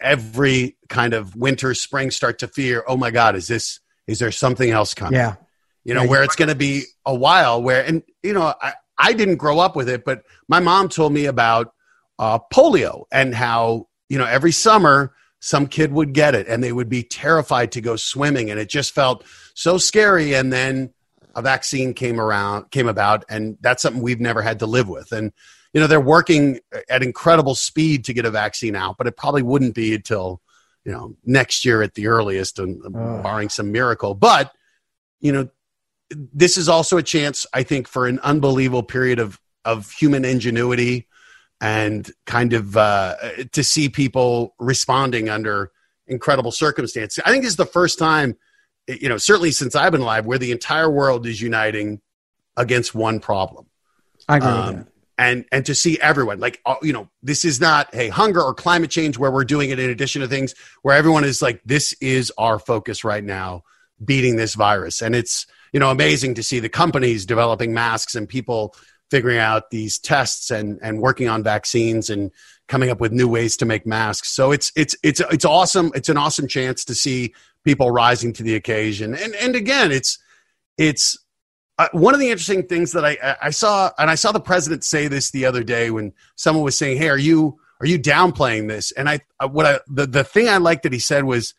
[0.00, 4.32] every kind of winter spring start to fear oh my god is this is there
[4.32, 5.14] something else coming?
[5.14, 5.36] Yeah.
[5.84, 8.72] you know Yeah, where it's going to be a while where and you know I,
[8.98, 11.72] I didn't grow up with it but my mom told me about
[12.18, 16.72] uh, polio and how you know every summer some kid would get it and they
[16.72, 19.24] would be terrified to go swimming and it just felt
[19.54, 20.34] so scary.
[20.34, 20.92] And then
[21.34, 25.12] a vaccine came around came about and that's something we've never had to live with.
[25.12, 25.32] And
[25.74, 29.42] you know they're working at incredible speed to get a vaccine out but it probably
[29.42, 30.40] wouldn't be until
[30.84, 33.22] you know next year at the earliest and Ugh.
[33.22, 34.14] barring some miracle.
[34.14, 34.52] But
[35.20, 35.48] you know
[36.10, 41.07] this is also a chance i think for an unbelievable period of of human ingenuity
[41.60, 43.16] and kind of uh,
[43.52, 45.70] to see people responding under
[46.06, 47.22] incredible circumstances.
[47.24, 48.36] I think this is the first time
[48.88, 52.00] you know certainly since i've been alive where the entire world is uniting
[52.56, 53.66] against one problem.
[54.28, 54.86] I agree with um, that.
[55.18, 58.52] and and to see everyone like uh, you know this is not hey hunger or
[58.52, 61.94] climate change where we're doing it in addition to things where everyone is like this
[62.00, 63.62] is our focus right now
[64.04, 65.00] beating this virus.
[65.00, 68.74] And it's you know amazing to see the companies developing masks and people
[69.10, 72.30] figuring out these tests and and working on vaccines and
[72.68, 76.08] coming up with new ways to make masks so it's it's it's it's awesome it's
[76.08, 77.34] an awesome chance to see
[77.64, 80.18] people rising to the occasion and and again it's
[80.76, 81.18] it's
[81.78, 84.82] uh, one of the interesting things that I, I- saw, and I saw the president
[84.84, 88.66] say this the other day when someone was saying, "Hey, are you are you downplaying
[88.68, 91.54] this?" And I, I what I the the thing I liked that he said was,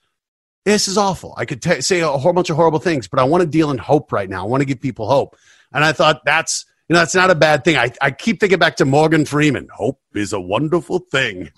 [0.65, 1.33] "This is awful.
[1.37, 3.71] I could t- say a whole bunch of horrible things, but I want to deal
[3.71, 4.43] in hope right now.
[4.43, 5.37] I want to give people hope."
[5.71, 7.77] And I thought that's you know that's not a bad thing.
[7.77, 9.67] I I keep thinking back to Morgan Freeman.
[9.73, 11.51] Hope is a wonderful thing.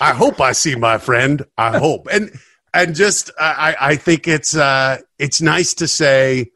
[0.00, 1.42] I hope I see my friend.
[1.56, 2.06] I hope.
[2.12, 2.30] And
[2.74, 6.50] and just I I think it's uh it's nice to say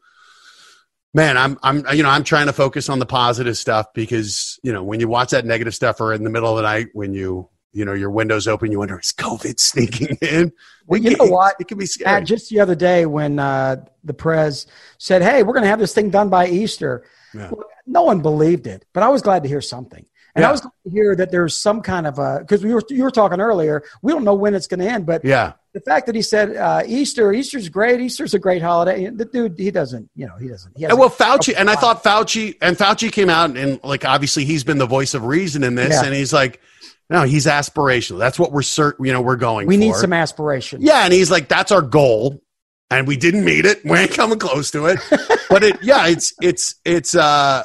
[1.13, 4.73] man i'm i'm you know i'm trying to focus on the positive stuff because you
[4.73, 7.13] know when you watch that negative stuff or in the middle of the night when
[7.13, 10.51] you you know your windows open you wonder is covid sneaking in
[10.85, 14.13] well, you know what it can be scary just the other day when uh, the
[14.13, 14.67] prez
[14.97, 17.03] said hey we're going to have this thing done by easter
[17.37, 17.51] yeah.
[17.85, 20.49] no one believed it but i was glad to hear something and yeah.
[20.49, 23.01] I was glad to hear that there's some kind of a because we were you
[23.01, 23.81] were talking earlier.
[24.03, 26.55] We don't know when it's going to end, but yeah, the fact that he said
[26.55, 28.01] uh, Easter, Easter's great.
[28.01, 29.07] Easter's a great holiday.
[29.07, 30.77] The dude, he doesn't, you know, he doesn't.
[30.77, 34.63] He well, Fauci, and I thought Fauci, and Fauci came out and like obviously he's
[34.63, 36.03] been the voice of reason in this, yeah.
[36.03, 36.61] and he's like,
[37.09, 38.19] no, he's aspirational.
[38.19, 39.67] That's what we're certain, you know, we're going.
[39.67, 39.79] We for.
[39.79, 40.81] need some aspiration.
[40.81, 42.41] Yeah, and he's like, that's our goal,
[42.89, 43.83] and we didn't meet it.
[43.83, 44.99] We ain't coming close to it,
[45.49, 47.63] but it, yeah, it's it's it's uh,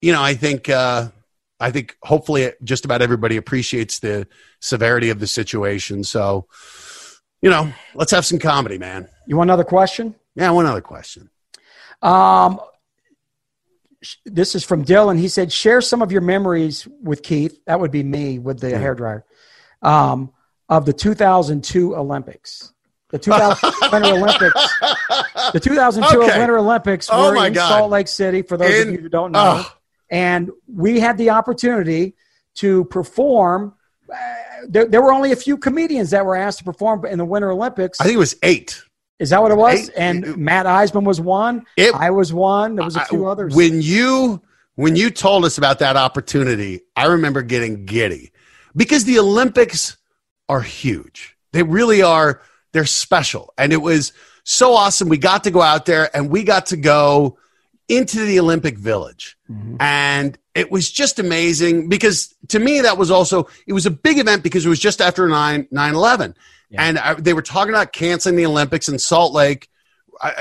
[0.00, 0.68] you know, I think.
[0.68, 1.10] uh
[1.60, 4.28] I think hopefully just about everybody appreciates the
[4.60, 6.04] severity of the situation.
[6.04, 6.46] So,
[7.42, 9.08] you know, let's have some comedy, man.
[9.26, 10.14] You want another question?
[10.34, 11.30] Yeah, one other question.
[12.00, 12.60] Um,
[14.24, 15.18] this is from Dylan.
[15.18, 17.58] He said, "Share some of your memories with Keith.
[17.66, 19.22] That would be me with the hair hairdryer
[19.82, 20.32] um,
[20.68, 22.72] of the 2002 Olympics."
[23.10, 24.78] The 2000 Winter Olympics.
[25.52, 26.38] The 2002 okay.
[26.38, 27.68] Winter Olympics oh were in God.
[27.68, 28.42] Salt Lake City.
[28.42, 29.74] For those in, of you who don't know, oh.
[30.10, 32.14] And we had the opportunity
[32.56, 33.74] to perform.
[34.10, 34.16] Uh,
[34.66, 37.50] there, there, were only a few comedians that were asked to perform in the Winter
[37.50, 38.00] Olympics.
[38.00, 38.82] I think it was eight.
[39.18, 39.88] Is that what it was?
[39.90, 39.94] Eight.
[39.96, 41.66] And Matt Iseman was one.
[41.76, 42.76] It, I was one.
[42.76, 43.54] There was a few I, others.
[43.54, 44.40] When you
[44.76, 48.32] when you told us about that opportunity, I remember getting giddy
[48.76, 49.96] because the Olympics
[50.48, 51.36] are huge.
[51.52, 52.42] They really are.
[52.72, 54.12] They're special, and it was
[54.44, 55.08] so awesome.
[55.08, 57.38] We got to go out there, and we got to go
[57.88, 59.36] into the Olympic Village.
[59.50, 59.76] Mm-hmm.
[59.80, 64.18] And it was just amazing because to me, that was also, it was a big
[64.18, 66.34] event because it was just after 9 9 11.
[66.70, 66.82] Yeah.
[66.82, 69.68] And I, they were talking about canceling the Olympics in Salt Lake.
[70.20, 70.32] I,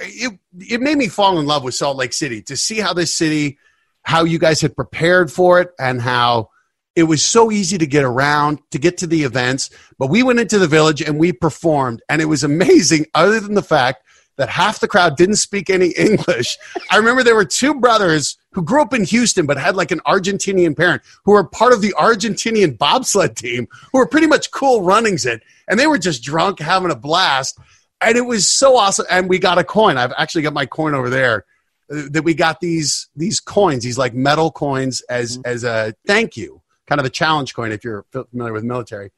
[0.00, 3.14] it, it made me fall in love with Salt Lake City to see how this
[3.14, 3.58] city,
[4.02, 6.49] how you guys had prepared for it, and how
[6.96, 9.70] it was so easy to get around to get to the events.
[9.98, 13.54] But we went into the village and we performed, and it was amazing, other than
[13.54, 14.02] the fact
[14.36, 16.56] that half the crowd didn't speak any English.
[16.90, 20.00] I remember there were two brothers who grew up in Houston but had like an
[20.06, 24.82] Argentinian parent who were part of the Argentinian bobsled team who were pretty much cool
[24.82, 25.42] runnings it.
[25.68, 27.58] And they were just drunk, having a blast.
[28.00, 29.06] And it was so awesome.
[29.10, 29.98] And we got a coin.
[29.98, 31.44] I've actually got my coin over there.
[31.92, 35.50] Uh, that we got these these coins, these like metal coins as mm-hmm.
[35.50, 36.59] as a thank you,
[36.90, 39.10] kind of a challenge coin if you're familiar with military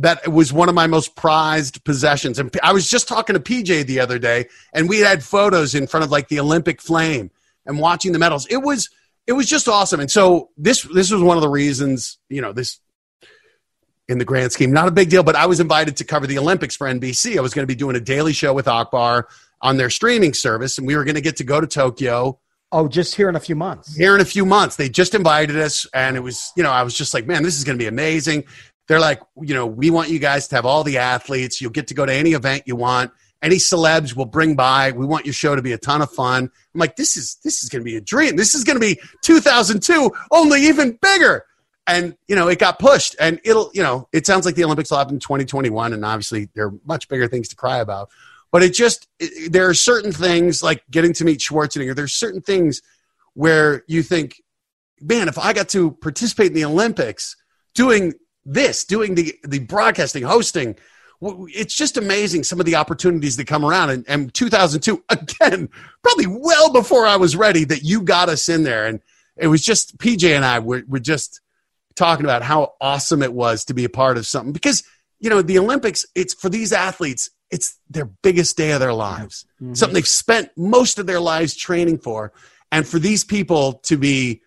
[0.00, 2.38] that was one of my most prized possessions.
[2.38, 5.86] And I was just talking to PJ the other day, and we had photos in
[5.86, 7.30] front of like the Olympic flame
[7.66, 8.46] and watching the medals.
[8.48, 8.88] It was
[9.26, 10.00] it was just awesome.
[10.00, 12.80] And so this this was one of the reasons, you know, this
[14.08, 16.38] in the grand scheme, not a big deal, but I was invited to cover the
[16.38, 17.36] Olympics for NBC.
[17.36, 19.28] I was going to be doing a daily show with Akbar
[19.60, 22.38] on their streaming service, and we were going to get to go to Tokyo.
[22.72, 23.96] Oh, just here in a few months.
[23.96, 24.76] Here in a few months.
[24.76, 27.58] They just invited us, and it was, you know, I was just like, man, this
[27.58, 28.44] is going to be amazing
[28.90, 31.60] they're like, you know, we want you guys to have all the athletes.
[31.60, 33.12] You'll get to go to any event you want.
[33.40, 34.90] Any celebs will bring by.
[34.90, 36.50] We want your show to be a ton of fun.
[36.74, 38.34] I'm like, this is this is going to be a dream.
[38.34, 41.44] This is going to be 2002, only even bigger.
[41.86, 44.90] And you know, it got pushed, and it'll, you know, it sounds like the Olympics
[44.90, 48.10] will happen in 2021, and obviously there are much bigger things to cry about.
[48.52, 51.94] But it just it, there are certain things like getting to meet Schwarzenegger.
[51.94, 52.82] There's certain things
[53.34, 54.42] where you think,
[55.00, 57.36] man, if I got to participate in the Olympics
[57.74, 60.76] doing this, doing the, the broadcasting, hosting.
[61.22, 63.90] It's just amazing some of the opportunities that come around.
[63.90, 65.68] And, and 2002, again,
[66.02, 68.86] probably well before I was ready, that you got us in there.
[68.86, 69.00] And
[69.36, 71.40] it was just PJ and I were, were just
[71.94, 74.82] talking about how awesome it was to be a part of something because,
[75.18, 79.46] you know, the Olympics, it's for these athletes, it's their biggest day of their lives,
[79.60, 79.74] mm-hmm.
[79.74, 82.32] something they've spent most of their lives training for.
[82.72, 84.42] And for these people to be,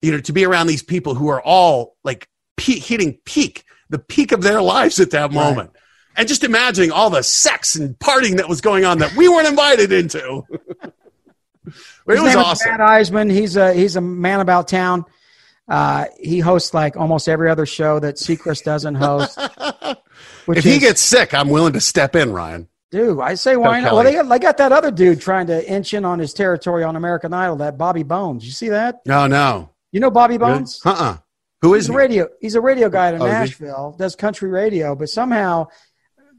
[0.00, 3.98] you know, to be around these people who are all like peak, hitting peak, the
[3.98, 5.70] peak of their lives at that moment.
[5.74, 5.82] Right.
[6.18, 9.48] And just imagining all the sex and partying that was going on that we weren't
[9.48, 10.44] invited into.
[10.86, 11.72] it
[12.06, 12.70] His was awesome.
[12.70, 13.30] Matt Iseman.
[13.30, 15.04] He's a he's a man about town.
[15.68, 19.38] Uh, he hosts like almost every other show that Seacrest doesn't host.
[20.48, 22.68] if he gets sick, I'm willing to step in, Ryan.
[22.90, 23.92] Dude, I say why not?
[23.92, 26.84] Well, they got, they got that other dude trying to inch in on his territory
[26.84, 28.44] on American Idol, that Bobby Bones.
[28.44, 29.00] You see that?
[29.04, 29.70] No, no.
[29.92, 30.80] You know Bobby Bones?
[30.84, 31.16] Uh uh
[31.62, 32.28] who is he's a radio?
[32.40, 33.96] He's a radio guy in oh, Nashville.
[33.98, 35.68] Does country radio, but somehow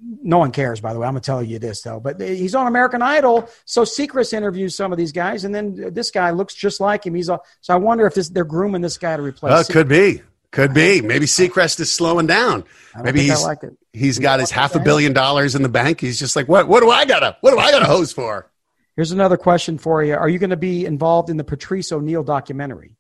[0.01, 0.79] no one cares.
[0.79, 1.99] By the way, I'm gonna tell you this though.
[1.99, 6.11] But he's on American Idol, so Seacrest interviews some of these guys, and then this
[6.11, 7.15] guy looks just like him.
[7.15, 9.69] He's a, so I wonder if this, they're grooming this guy to replace.
[9.69, 10.21] It could be.
[10.51, 11.01] Could be.
[11.01, 12.63] Maybe Seacrest is slowing down.
[13.01, 13.59] Maybe I he's like
[13.93, 15.99] he's got his half a billion dollars in the bank.
[16.01, 16.67] He's just like, what?
[16.67, 17.37] What do I gotta?
[17.41, 18.49] What do I gotta hose for?
[18.95, 20.15] Here's another question for you.
[20.15, 22.95] Are you going to be involved in the Patrice O'Neal documentary?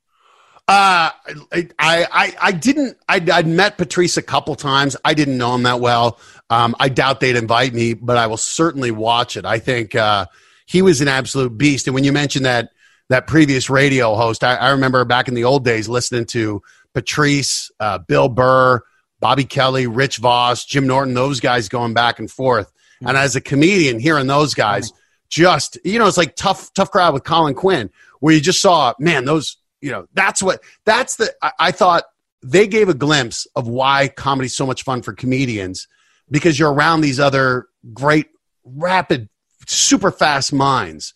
[0.67, 1.09] Uh,
[1.51, 4.95] I, I, I didn't, I'd, I'd met Patrice a couple times.
[5.03, 6.19] I didn't know him that well.
[6.51, 9.45] Um, I doubt they'd invite me, but I will certainly watch it.
[9.45, 10.27] I think, uh,
[10.67, 11.87] he was an absolute beast.
[11.87, 12.73] And when you mentioned that,
[13.09, 16.61] that previous radio host, I, I remember back in the old days listening to
[16.93, 18.81] Patrice, uh, Bill Burr,
[19.19, 22.71] Bobby Kelly, Rich Voss, Jim Norton, those guys going back and forth.
[23.01, 24.91] And as a comedian, hearing those guys,
[25.29, 28.93] just you know, it's like tough, tough crowd with Colin Quinn, where you just saw,
[28.99, 31.31] man, those, you know, that's what, that's the.
[31.41, 32.03] I, I thought
[32.43, 35.87] they gave a glimpse of why comedy's so much fun for comedians
[36.29, 38.27] because you're around these other great,
[38.63, 39.29] rapid,
[39.67, 41.13] super fast minds,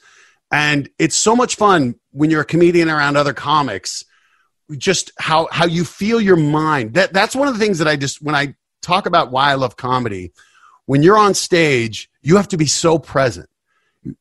[0.51, 4.03] and it's so much fun when you're a comedian around other comics.
[4.77, 6.93] Just how how you feel your mind.
[6.93, 9.55] That that's one of the things that I just when I talk about why I
[9.55, 10.31] love comedy.
[10.85, 13.47] When you're on stage, you have to be so present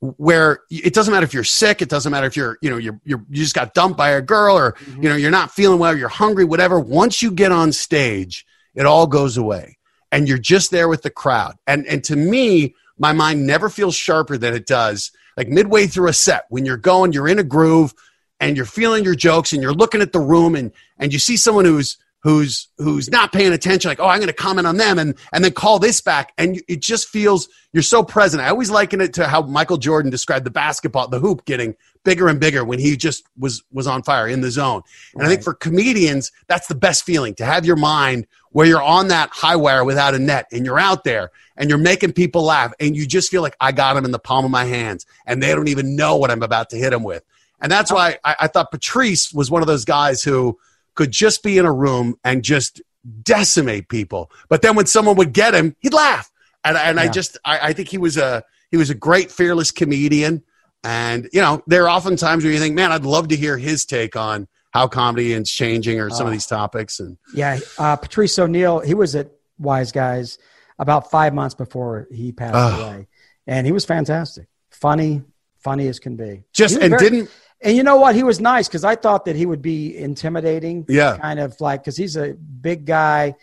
[0.00, 3.00] where it doesn't matter if you're sick, it doesn't matter if you're, you know, you're,
[3.04, 5.02] you're you just got dumped by a girl or, mm-hmm.
[5.02, 6.78] you know, you're not feeling well, you're hungry, whatever.
[6.78, 9.78] Once you get on stage, it all goes away
[10.12, 11.56] and you're just there with the crowd.
[11.66, 16.08] And, and to me, my mind never feels sharper than it does like midway through
[16.08, 17.94] a set when you're going, you're in a groove
[18.40, 21.36] and you're feeling your jokes and you're looking at the room and, and you see
[21.36, 24.98] someone who's, who's who's not paying attention like oh i'm going to comment on them
[24.98, 28.42] and and then call this back and it just feels you're so present.
[28.42, 31.74] I always liken it to how michael jordan described the basketball the hoop getting
[32.04, 34.82] bigger and bigger when he just was was on fire in the zone.
[35.14, 38.82] And i think for comedians that's the best feeling to have your mind where you're
[38.82, 42.42] on that high wire without a net and you're out there and you're making people
[42.42, 45.06] laugh and you just feel like i got them in the palm of my hands
[45.26, 47.22] and they don't even know what i'm about to hit them with
[47.60, 50.58] and that's why I, I thought patrice was one of those guys who
[50.94, 52.80] could just be in a room and just
[53.22, 54.30] decimate people.
[54.48, 56.30] But then when someone would get him, he'd laugh.
[56.64, 59.70] And, and I just, I, I think he was a, he was a great, fearless
[59.70, 60.42] comedian.
[60.84, 63.56] And, you know, there are often times where you think, man, I'd love to hear
[63.56, 66.32] his take on how comedy is changing or some of Oh.
[66.32, 67.00] these topics.
[67.00, 68.80] And Yeah, uh, Patrice O'Neal.
[68.80, 70.38] He was at Wise Guys
[70.78, 72.82] about five months before he passed Oh.
[72.86, 73.08] away,
[73.46, 75.22] and he was fantastic, funny,
[75.58, 76.44] funny as can be.
[76.52, 77.30] just, and very- didn't,
[77.62, 78.14] And you know what?
[78.14, 80.84] He was nice because I thought that he would be intimidating.
[80.88, 81.18] Yeah.
[81.18, 83.34] kind of like because he's a big guy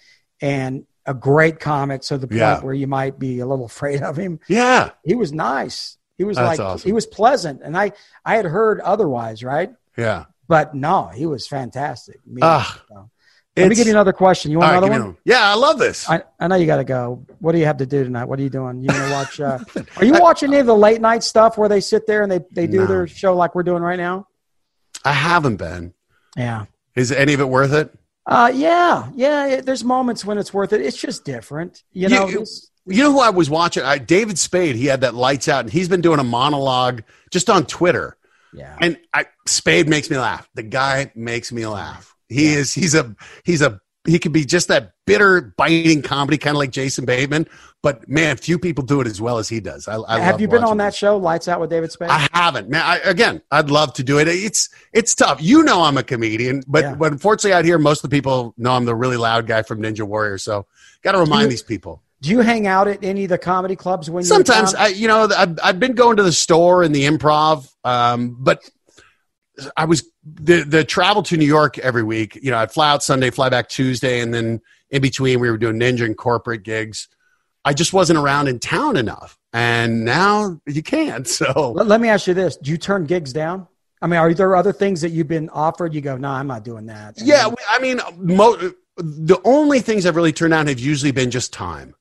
[0.42, 2.04] and a great comic.
[2.04, 2.60] So the point Yeah.
[2.62, 4.40] where you might be a little afraid of him.
[4.48, 4.92] yeah.
[5.04, 5.98] He was nice.
[6.18, 6.88] He was That's like awesome.
[6.90, 7.92] he was pleasant, and I
[8.26, 9.72] I had heard otherwise, right?
[9.96, 10.26] Yeah.
[10.48, 12.20] But no, he was fantastic.
[12.26, 13.10] Me- Ah, so.
[13.58, 14.52] Let me give you another question.
[14.52, 15.18] You want right, another one?
[15.26, 16.10] Yeah, I love this.
[16.10, 17.26] I, I know you got to go.
[17.40, 18.26] What do you have to do tonight?
[18.26, 18.82] What are you doing?
[18.82, 19.40] You gonna watch?
[19.40, 19.60] Uh,
[19.98, 22.40] are you watching any of the late night stuff where they sit there and they
[22.52, 22.86] they do No.
[22.86, 24.28] their show like we're doing right now?
[25.04, 25.94] I haven't been.
[26.36, 26.66] Yeah.
[26.96, 27.94] Is any of it worth it?
[28.26, 29.46] Uh, yeah, yeah.
[29.48, 30.82] It, there's moments when it's worth it.
[30.82, 32.28] It's just different, you know.
[32.28, 32.46] You-
[32.90, 33.84] You know who I was watching?
[33.84, 34.76] I, David Spade.
[34.78, 38.16] He had that lights out, and he's been doing a monologue just on Twitter.
[38.54, 40.48] yeah, And I, Spade makes me laugh.
[40.56, 42.16] The guy makes me laugh.
[42.30, 42.74] He is.
[42.74, 43.16] He's a.
[43.44, 43.80] He's a.
[44.06, 47.46] He could be just that bitter, biting comedy, kind of like Jason Bateman.
[47.84, 49.88] But man, few people do it as well as he does.
[49.88, 52.10] I, I have you been on that show, Lights Out with David Spade?
[52.10, 52.84] I haven't, man.
[52.86, 54.30] I, again, I'd love to do it.
[54.30, 55.42] It's it's tough.
[55.42, 56.96] You know, I'm a comedian, but Yeah.
[56.96, 59.82] but unfortunately, out here, most of the people know I'm the really loud guy from
[59.82, 60.38] Ninja Warrior.
[60.38, 60.68] So,
[61.04, 62.02] got to remind these people.
[62.22, 65.28] do you hang out at any of the comedy clubs when Sometimes I, you know,
[65.38, 68.68] I've, I've been going to the store and the improv, um, but
[69.76, 72.36] I was the the travel to New York every week.
[72.42, 75.58] You know, I'd fly out Sunday, fly back Tuesday, and then in between we were
[75.58, 77.08] doing ninja and corporate gigs.
[77.66, 81.28] I just wasn't around in town enough, and now you can't.
[81.38, 83.68] So Let, me ask you this: Do you turn gigs down?
[84.02, 85.94] I mean, are there other things that you've been offered?
[85.94, 87.16] You go, no, I'm not doing that.
[87.18, 91.52] Yeah, I mean, mo- the only things I've really turned down have usually been just
[91.52, 91.96] time.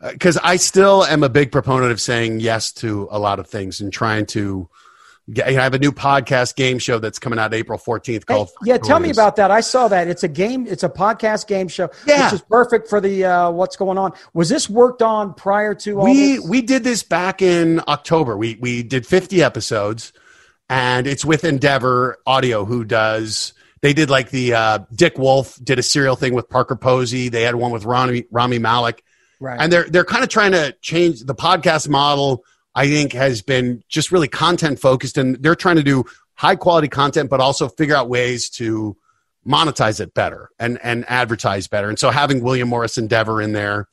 [0.00, 3.48] Uh, because I still am a big proponent of saying yes to a lot of
[3.48, 4.68] things and trying to.
[5.44, 8.48] I have a new podcast game show that's coming out April 14th Hey, called.
[8.64, 9.50] yeah, tell me about that.
[9.50, 10.08] I saw that.
[10.08, 10.66] It's a game.
[10.66, 12.24] It's a podcast game show, Yeah.
[12.26, 14.12] which is perfect for the uh, what's going on.
[14.32, 16.48] Was this worked on prior to all we this?
[16.48, 18.36] we did this back in October.
[18.38, 20.12] We we did 50 episodes,
[20.70, 23.52] and it's with Endeavor Audio, who does.
[23.82, 27.28] They did like the uh, Dick Wolf did a serial thing with Parker Posey.
[27.28, 29.04] They had one with Rami Rami Malek.
[29.40, 29.58] right.
[29.60, 33.82] and they're they're kind of trying to change the podcast model i think has been
[33.88, 36.04] just really content focused and they're trying to do
[36.34, 38.96] high quality content but also figure out ways to
[39.46, 43.88] monetize it better and and advertise better and so having william morris endeavor in there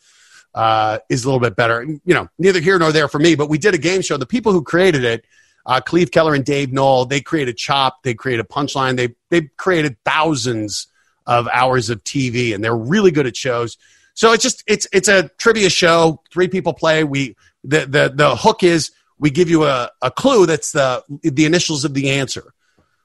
[0.53, 3.49] uh, is a little bit better you know neither here nor there for me but
[3.49, 5.25] we did a game show the people who created it
[5.65, 9.15] uh, Cleve Keller and Dave Noll, they created a Chop, they created a Punchline, they
[9.29, 10.87] they created thousands
[11.25, 13.77] of hours of TV, and they're really good at shows.
[14.13, 16.21] So it's just it's it's a trivia show.
[16.31, 17.03] Three people play.
[17.03, 17.35] We
[17.65, 21.85] the the the hook is we give you a, a clue that's the the initials
[21.85, 22.53] of the answer.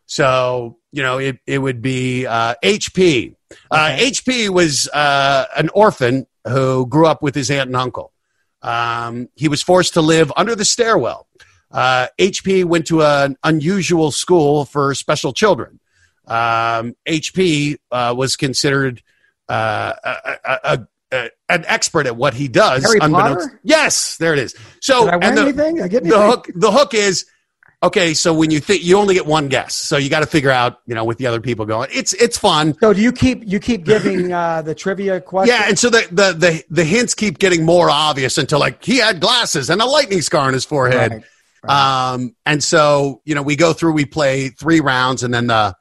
[0.07, 3.35] So you know it it would be uh, HP.
[3.71, 8.13] Uh, HP was uh, an orphan who grew up with his aunt and uncle.
[8.63, 11.27] Um, he was forced to live under the stairwell.
[11.71, 15.81] Uh, HP went to an unusual school for special children.
[16.27, 19.03] Um, HP uh, was considered
[19.49, 22.85] uh, a, a, a, an expert at what he does.
[22.85, 23.61] Harry Potter?
[23.63, 24.55] Yes, there it is.
[24.81, 25.83] So Did I and the, anything?
[25.83, 27.27] I get the hook the hook is
[27.83, 28.15] okay.
[28.15, 30.79] So when you think you only get one guess, so you got to figure out
[30.87, 31.91] you know with the other people going.
[31.93, 32.77] It's it's fun.
[32.81, 35.59] So do you keep you keep giving uh, the trivia questions?
[35.59, 38.99] Yeah, and so the, the the the hints keep getting more obvious until like he
[38.99, 41.13] had glasses and a lightning scar on his forehead.
[41.13, 41.25] Right.
[42.13, 45.75] Um, and so you know we go through, we play three rounds, and then the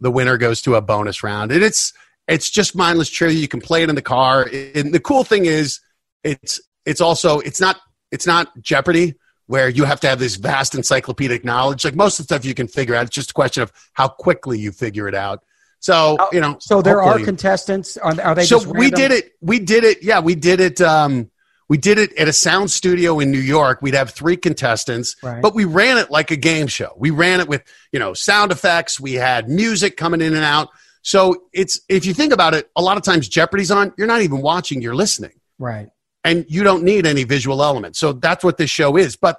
[0.00, 1.92] the winner goes to a bonus round, and it's
[2.28, 3.38] it's just mindless trivia.
[3.38, 5.80] You can play it in the car, and the cool thing is
[6.24, 7.78] it's it's also it's not
[8.10, 9.14] it's not Jeopardy
[9.46, 11.84] where you have to have this vast encyclopedic knowledge.
[11.84, 14.08] Like most of the stuff you can figure out, it's just a question of how
[14.08, 15.44] quickly you figure it out.
[15.78, 17.96] So you know, So there are contestants.
[17.96, 18.44] Are, are they?
[18.44, 21.30] so we did it we did it yeah we did it um
[21.68, 25.42] we did it at a sound studio in new york we'd have three contestants Right.
[25.42, 27.62] but we ran it like a game show we ran it with
[27.92, 30.68] you know sound effects we had music coming in and out
[31.12, 31.18] so
[31.52, 34.40] it's if you think about it a lot of times jeopardy's on you're not even
[34.42, 35.88] watching you're listening Right.
[36.24, 37.94] and you don't need any visual element.
[37.96, 39.16] So that's what this show is.
[39.16, 39.36] But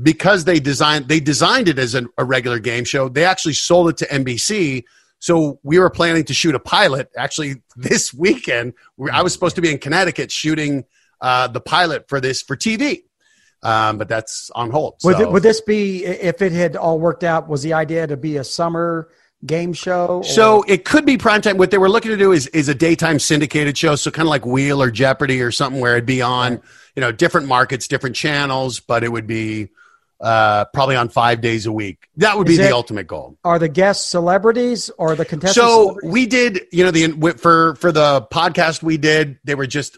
[0.00, 3.88] because they designed they designed it as an, a regular game show, they actually sold
[3.88, 4.84] it to NBC.
[5.18, 8.74] So we were planning to shoot a pilot actually this weekend.
[9.12, 10.84] I was supposed to be in Connecticut shooting
[11.20, 13.02] uh, the pilot for this for TV,
[13.64, 14.94] um, but that's on hold.
[15.02, 17.48] Would, So- it, would this be if it had all worked out?
[17.48, 19.08] Was the idea to be a summer
[19.46, 20.06] game show?
[20.18, 21.56] or- So it could be primetime.
[21.56, 24.30] What they were looking to do is is a daytime syndicated show, so kind of
[24.30, 26.60] like Wheel or Jeopardy or something where it'd be on,
[26.96, 29.68] you know, different markets, different channels, but it would be
[30.20, 32.08] uh, probably on five days a week.
[32.16, 33.38] That would be Is the ultimate goal.
[33.44, 35.54] are the guests celebrities or the contestants?
[35.54, 39.96] So we did, you know, the for for the podcast we did, they were just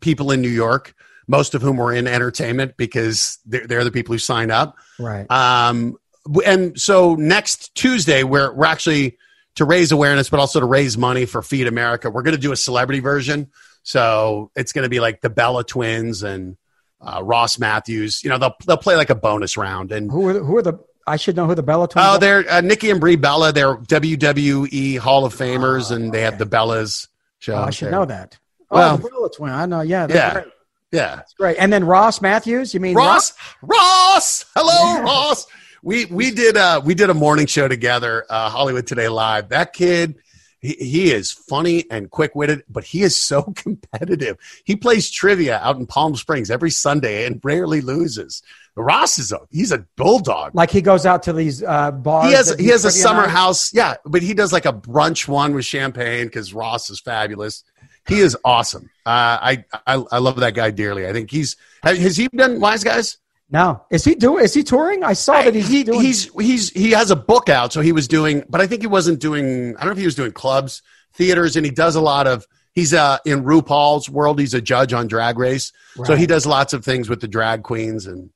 [0.00, 0.94] people in New York,
[1.26, 4.76] most of whom were in entertainment because they're, they're the people who signed up.
[5.00, 5.28] right.
[5.30, 5.96] Um,
[6.44, 9.16] and so next Tuesday, we're, we're actually
[9.56, 12.10] to raise awareness, but also to raise money for Feed America.
[12.10, 13.50] We're going to do a celebrity version.
[13.82, 16.56] So it's going to be like the Bella twins and
[17.00, 18.22] uh, Ross Mathews.
[18.24, 19.92] You know, they'll, they'll play like a bonus round.
[19.92, 20.74] And Who are the, who are the?
[21.06, 22.04] I should know who the Bella twins.
[22.06, 22.18] oh, are.
[22.18, 23.52] they're uh, Nikki and Brie Bella.
[23.52, 27.06] They're WWE Hall of Famers, and they have the Bellas
[27.38, 27.54] show.
[27.54, 27.92] Oh, I should there.
[27.92, 28.36] know that.
[28.70, 29.52] Oh, Well- the Bella twin.
[29.52, 29.82] I know.
[29.82, 30.06] Yeah.
[30.10, 30.32] Yeah.
[30.32, 30.46] Great.
[30.92, 31.16] Yeah.
[31.16, 31.56] That's great.
[31.58, 32.74] And then Ross Mathews.
[32.74, 35.02] You mean Ross, Ross, hello, Yeah.
[35.02, 35.46] Ross.
[35.86, 39.50] We we did uh we did a morning show together, uh, Hollywood Today Live.
[39.50, 40.16] That kid,
[40.60, 44.36] he, he is funny and quick witted, but he is so competitive.
[44.64, 48.42] He plays trivia out in Palm Springs every Sunday and rarely loses.
[48.74, 50.56] Ross is a he's a bulldog.
[50.56, 52.30] Like he goes out to these uh, bars.
[52.30, 55.54] He has he has a summer house, yeah, but he does like a brunch one
[55.54, 57.62] with champagne because Ross is fabulous.
[58.08, 58.90] He is awesome.
[59.06, 61.06] Uh, I, I I love that guy dearly.
[61.06, 63.18] I think he's has, has he done Wise Guys?
[63.48, 64.44] No, is he doing?
[64.44, 65.04] Is he touring?
[65.04, 66.00] I saw that he's he, doing.
[66.00, 68.88] he's he's he has a book out, so he was doing, but I think he
[68.88, 69.76] wasn't doing.
[69.76, 70.82] I don't know if he was doing clubs,
[71.14, 72.44] theaters, and he does a lot of.
[72.72, 74.38] He's uh, in RuPaul's world.
[74.38, 75.72] He's a judge on Drag Race,
[76.04, 78.30] so he does lots of things with the drag queens, and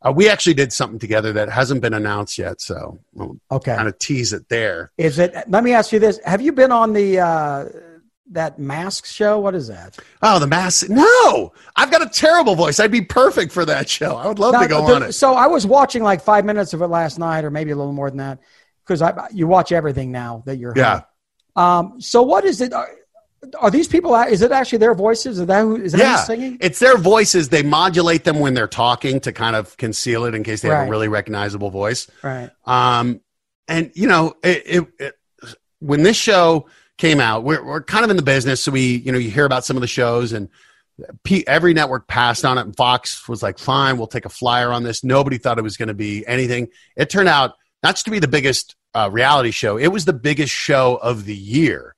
[0.00, 2.60] uh, we actually did something together that hasn't been announced yet.
[2.62, 3.76] So we'll okay.
[3.76, 4.92] kind of tease it there.
[4.96, 5.34] Is it?
[5.48, 7.64] Let me ask you this: Have you been on the uh,
[8.32, 9.38] that mask show?
[9.38, 9.98] What is that?
[10.22, 10.88] Oh, the mask.
[10.88, 12.78] No, I've got a terrible voice.
[12.80, 14.16] I'd be perfect for that show.
[14.16, 15.12] I would love Now, to go the- on it.
[15.12, 17.92] So I was watching like five minutes of it last night, or maybe a little
[17.92, 18.38] more than that,
[18.84, 20.74] because I you watch everything now that you're.
[20.76, 21.02] Yeah.
[21.56, 22.00] Um.
[22.00, 22.72] So what is it?
[22.72, 22.88] Are,
[23.60, 24.14] are these people?
[24.16, 25.38] Is it actually their voices?
[25.38, 26.58] Is that who is that Yeah, who's singing?
[26.60, 27.48] it's their voices.
[27.48, 30.88] They modulate them when they're talking to kind of conceal it in case they have
[30.88, 32.08] a really recognizable voice.
[32.22, 32.50] Right.
[32.66, 33.20] Um,
[33.68, 35.14] and you know, it, it, it,
[35.80, 36.66] when this show
[36.98, 39.44] came out, we're, we're kind of in the business, so we, you know, you hear
[39.44, 40.48] about some of the shows, and
[41.22, 42.62] P- every network passed on it.
[42.62, 45.76] And Fox was like, "Fine, we'll take a flyer on this." Nobody thought it was
[45.76, 46.68] going to be anything.
[46.96, 50.12] It turned out not just to be the biggest uh, reality show; it was the
[50.12, 51.94] biggest show of the year.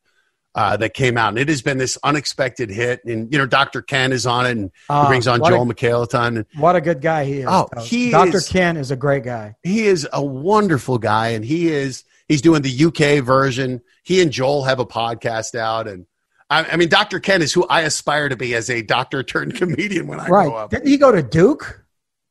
[0.52, 3.04] Uh, that came out, and it has been this unexpected hit.
[3.04, 3.82] And you know, Dr.
[3.82, 6.38] Ken is on it, and he Uh, brings on Joel A, McHale a ton.
[6.38, 7.46] And what a good guy he is.
[7.48, 8.38] Oh, he Dr.
[8.38, 9.54] is- Ken is a great guy.
[9.62, 14.30] he is a wonderful guy and he is he's doing the uk version he and
[14.30, 16.06] joel have a podcast out and
[16.48, 19.54] i, I mean dr ken is who i aspire to be as a doctor turned
[19.60, 20.52] comedian when i grow Right.
[20.64, 21.84] up Didn't he go to Duke?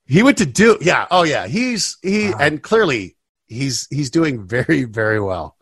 [0.05, 0.79] he went to Duke.
[0.81, 2.37] yeah oh yeah he's he Wow.
[2.39, 3.15] and clearly
[3.47, 5.55] he's he's doing very very well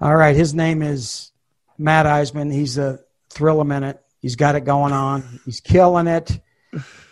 [0.00, 0.34] All right.
[0.34, 1.30] His name is
[1.76, 2.50] Matt Iseman.
[2.52, 4.00] He's a thrill a minute.
[4.22, 5.40] He's got it going on.
[5.44, 6.40] He's killing it.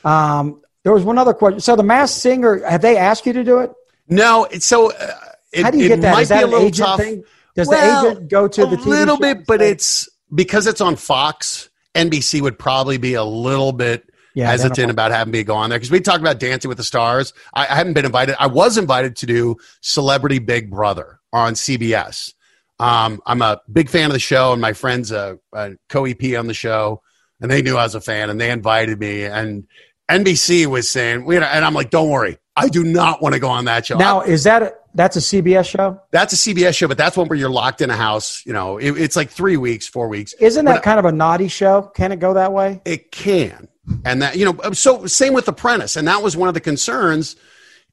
[0.04, 1.60] Um, there was one other question.
[1.60, 3.72] So the Masked Singer, have they asked you to do it?
[4.08, 4.90] No, it's so.
[4.92, 5.10] Uh,
[5.52, 6.12] it, How do you get that?
[6.12, 7.00] might Is that be a an little agent tough.
[7.00, 7.24] thing?
[7.54, 10.80] Does Well, the agent go to the a little bit, but say- it's because it's
[10.80, 11.70] on Fox.
[11.94, 15.78] NBC would probably be a little bit Yeah, hesitant about having me go on there
[15.78, 17.32] because we talked about Dancing with the Stars.
[17.54, 18.36] I, I haven't been invited.
[18.38, 22.34] I was invited to do Celebrity Big Brother on CBS.
[22.78, 26.36] Um, I'm a big fan of the show, and my friends a, a co EP
[26.38, 27.02] on the show,
[27.40, 29.24] and they knew I was a fan, and they invited me.
[29.24, 29.66] And
[30.08, 33.48] NBC was saying, "We," and I'm like, "Don't worry, I do not want to go
[33.48, 36.00] on that show." now is that a, that's a CBS show?
[36.10, 38.44] that's a CBS show, but that's one where you're locked in a house.
[38.44, 40.32] You know, it, it's like three weeks, four weeks.
[40.34, 41.82] Isn't that kind of a naughty show?
[41.94, 42.82] Can it go that way?
[42.84, 43.68] It can,
[44.04, 44.58] and that you know.
[44.64, 47.36] Um, so same with Apprentice, and that was one of the concerns.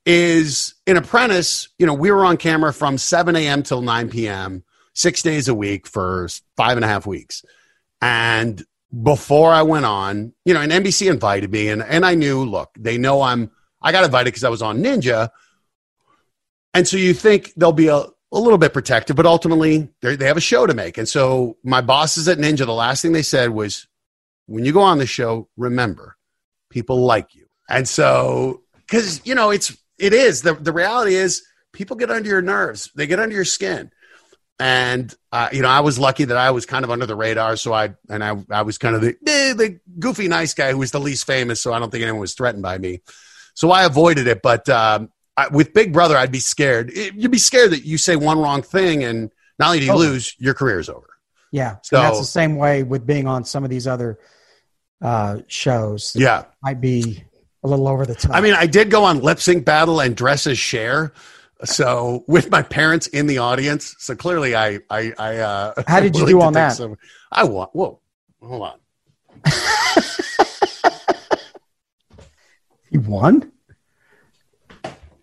[0.08, 3.64] Is in Apprentice, you know, we were on camera from 7 a.m.
[3.64, 4.64] till 9 p.m.
[4.94, 6.28] six days a week for
[6.58, 7.46] five and a half weeks,
[8.02, 8.64] and
[9.04, 12.72] before I went on, you know, and NBC invited me, and and I knew, look,
[12.78, 13.52] they know I'm.
[13.82, 15.30] I got invited because I was on Ninja,
[16.76, 20.38] and so you think they'll be a, a little bit protective, but ultimately they have
[20.38, 20.98] a show to make.
[20.98, 23.88] And so my bosses at Ninja, the last thing they said was,
[24.48, 26.18] when you go on the show, remember,
[26.70, 27.48] people like you.
[27.70, 32.30] And so, because, you know, it's, it is, the, the reality is people get under
[32.30, 33.90] your nerves, they get under your skin.
[34.60, 37.56] And, uh, you know, I was lucky that I was kind of under the radar.
[37.58, 40.78] So I, and I, I was kind of the, eh, the goofy, nice guy who
[40.78, 41.60] was the least famous.
[41.62, 43.02] So I don't think anyone was threatened by me.
[43.54, 44.42] So I avoided it.
[44.42, 46.92] But, um, I, with Big Brother, I'd be scared.
[46.92, 49.92] It- you'd be scared that you say one wrong thing and not only do you
[49.92, 50.08] Totally.
[50.10, 51.08] lose, your career is over.
[51.52, 51.78] Yeah.
[51.84, 54.20] So- and that's the same way with being on some of these other
[55.02, 56.14] uh, shows.
[56.16, 56.46] Yeah.
[56.64, 57.24] Might be
[57.64, 58.34] a little over the top.
[58.36, 61.14] I mean, I did go on lip sync battle and dress as Cher.
[61.64, 63.96] So with my parents in the audience.
[64.00, 66.70] So clearly I, I, I, uh, How did you do on that?
[66.74, 66.98] some-
[67.32, 68.00] I want, whoa,
[68.42, 68.80] hold on.
[72.90, 73.52] you won?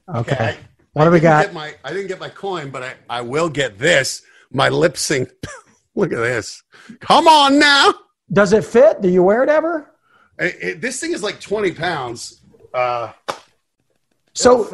[0.08, 0.36] Okay.
[0.38, 0.58] I-
[0.94, 1.52] what I do we got?
[1.54, 4.22] My, I didn't get my coin, but I, I will get this.
[4.50, 5.30] My lip sync.
[5.94, 6.62] Look at this.
[7.00, 7.94] Come on now.
[8.30, 9.00] Does it fit?
[9.00, 9.90] Do you wear it ever?
[10.38, 12.42] It- it- this thing is like 20 pounds.
[12.74, 13.12] Uh,
[14.34, 14.70] So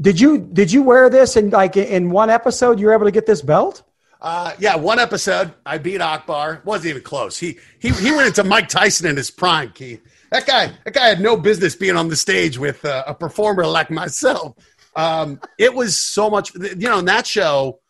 [0.00, 2.78] did you did you wear this in like in one episode?
[2.80, 3.82] You were able to get this belt?
[4.20, 6.62] Uh, yeah, one episode I beat Akbar.
[6.64, 7.38] wasn't even close.
[7.38, 9.70] He he he went into Mike Tyson in his prime.
[9.72, 13.14] Keith, that guy that guy had no business being on the stage with uh, a
[13.14, 14.56] performer like myself.
[14.94, 16.98] Um, it was so much, you know.
[16.98, 17.80] In that show,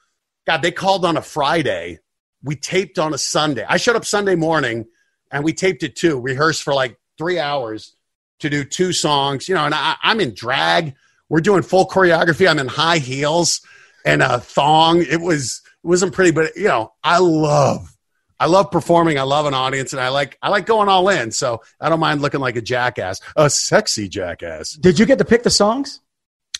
[0.46, 2.00] God, they called on a Friday.
[2.42, 3.64] We taped on a Sunday.
[3.68, 4.86] I showed up Sunday morning,
[5.30, 6.20] and we taped it too.
[6.20, 7.94] Rehearsed for like three hours
[8.40, 9.48] to do two songs.
[9.48, 10.94] You know, and I, I'm in drag.
[11.28, 12.48] We're doing full choreography.
[12.48, 13.60] I'm in high heels
[14.04, 15.02] and a thong.
[15.02, 17.95] It was it wasn't pretty, but you know, I love
[18.38, 19.18] I love performing.
[19.18, 21.30] I love an audience, and I like I like going all in.
[21.32, 24.72] So I don't mind looking like a jackass, a sexy jackass.
[24.72, 26.00] Did you get to pick the songs?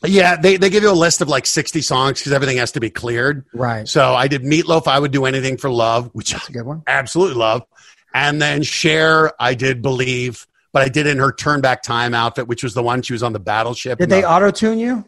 [0.05, 2.81] Yeah, they they give you a list of like sixty songs because everything has to
[2.81, 3.45] be cleared.
[3.55, 3.89] Right.
[3.89, 4.87] So I did Meatloaf.
[4.87, 6.83] I would do anything for love, which I That's a good one.
[6.87, 7.62] absolutely love.
[8.14, 12.47] And then Cher, I did believe, but I did in her turn back time outfit,
[12.49, 13.99] which was the one she was on the battleship.
[13.99, 15.05] Did they auto tune you?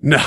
[0.00, 0.18] No.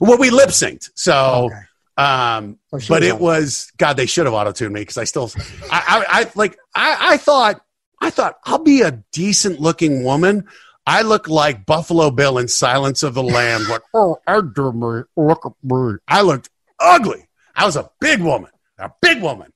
[0.00, 0.90] Well, we lip synced.
[0.94, 1.60] So, Okay.
[2.02, 3.96] Um, but was it on- was God.
[3.96, 5.30] They should have auto tuned me because I still,
[5.70, 7.60] I, I, I like, I, I thought,
[8.00, 10.46] I thought I'll be a decent looking woman.
[10.84, 13.68] I look like Buffalo Bill in Silence of the Lambs.
[13.68, 15.98] Like, oh, me, look at me.
[16.08, 16.50] I looked
[16.80, 17.28] ugly.
[17.54, 19.52] I was a big woman, a big woman.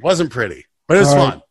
[0.00, 1.32] Wasn't pretty, but it was right.
[1.34, 1.42] fun.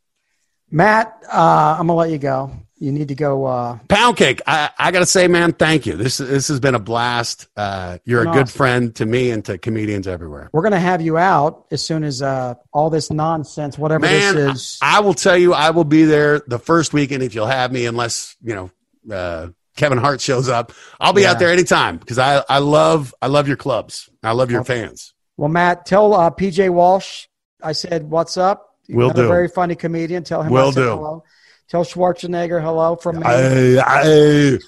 [0.69, 2.51] Matt, uh, I'm gonna let you go.
[2.83, 3.45] You need to go.
[3.45, 4.41] Uh, Pound cake.
[4.45, 5.95] I, I got to say, man, thank you.
[5.95, 7.47] This this has been a blast.
[7.55, 10.49] Uh, you're a Been good friend to me and to comedians everywhere.
[10.51, 14.55] we're gonna have you out as soon as uh, all this nonsense, whatever Man, this
[14.55, 14.79] is.
[14.81, 17.85] I will tell you, I will be there the first weekend if you'll have me,
[17.85, 20.73] unless you know uh, Kevin Hart shows up.
[20.99, 21.31] I'll be Yeah.
[21.31, 24.09] out there anytime because I, I love I love your clubs.
[24.21, 24.81] I love your Okay.
[24.81, 25.13] fans.
[25.37, 27.27] well, Matt, tell uh, PJ Walsh
[27.63, 28.71] I said what's up.
[28.89, 29.27] Will another do.
[29.29, 30.25] Very funny comedian.
[30.25, 30.81] Tell him Will do.
[30.89, 31.23] hello.
[31.69, 33.23] Tell Schwarzenegger hello from me.
[33.25, 34.59] I, I,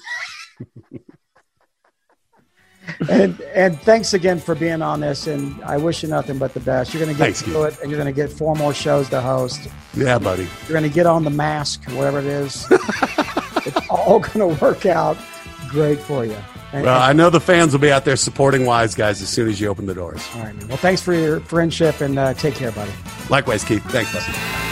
[3.09, 5.27] and and thanks again for being on this.
[5.27, 6.93] And I wish you nothing but the best.
[6.93, 9.21] You're going to get through it, and you're going to get four more shows to
[9.21, 9.67] host.
[9.93, 10.43] yeah, buddy.
[10.67, 12.65] You're going to get on the mask, whatever it is.
[12.71, 15.17] it's all going to work out
[15.69, 16.37] great for you.
[16.73, 19.47] And- Well, I know the fans will be out there supporting Wise Guys as soon
[19.49, 20.25] as you open the doors.
[20.35, 20.67] all right, man.
[20.67, 22.91] Well, thanks for your friendship, and uh, take care, buddy.
[23.29, 23.83] Likewise, Keith.
[23.91, 24.64] Thanks, buddy.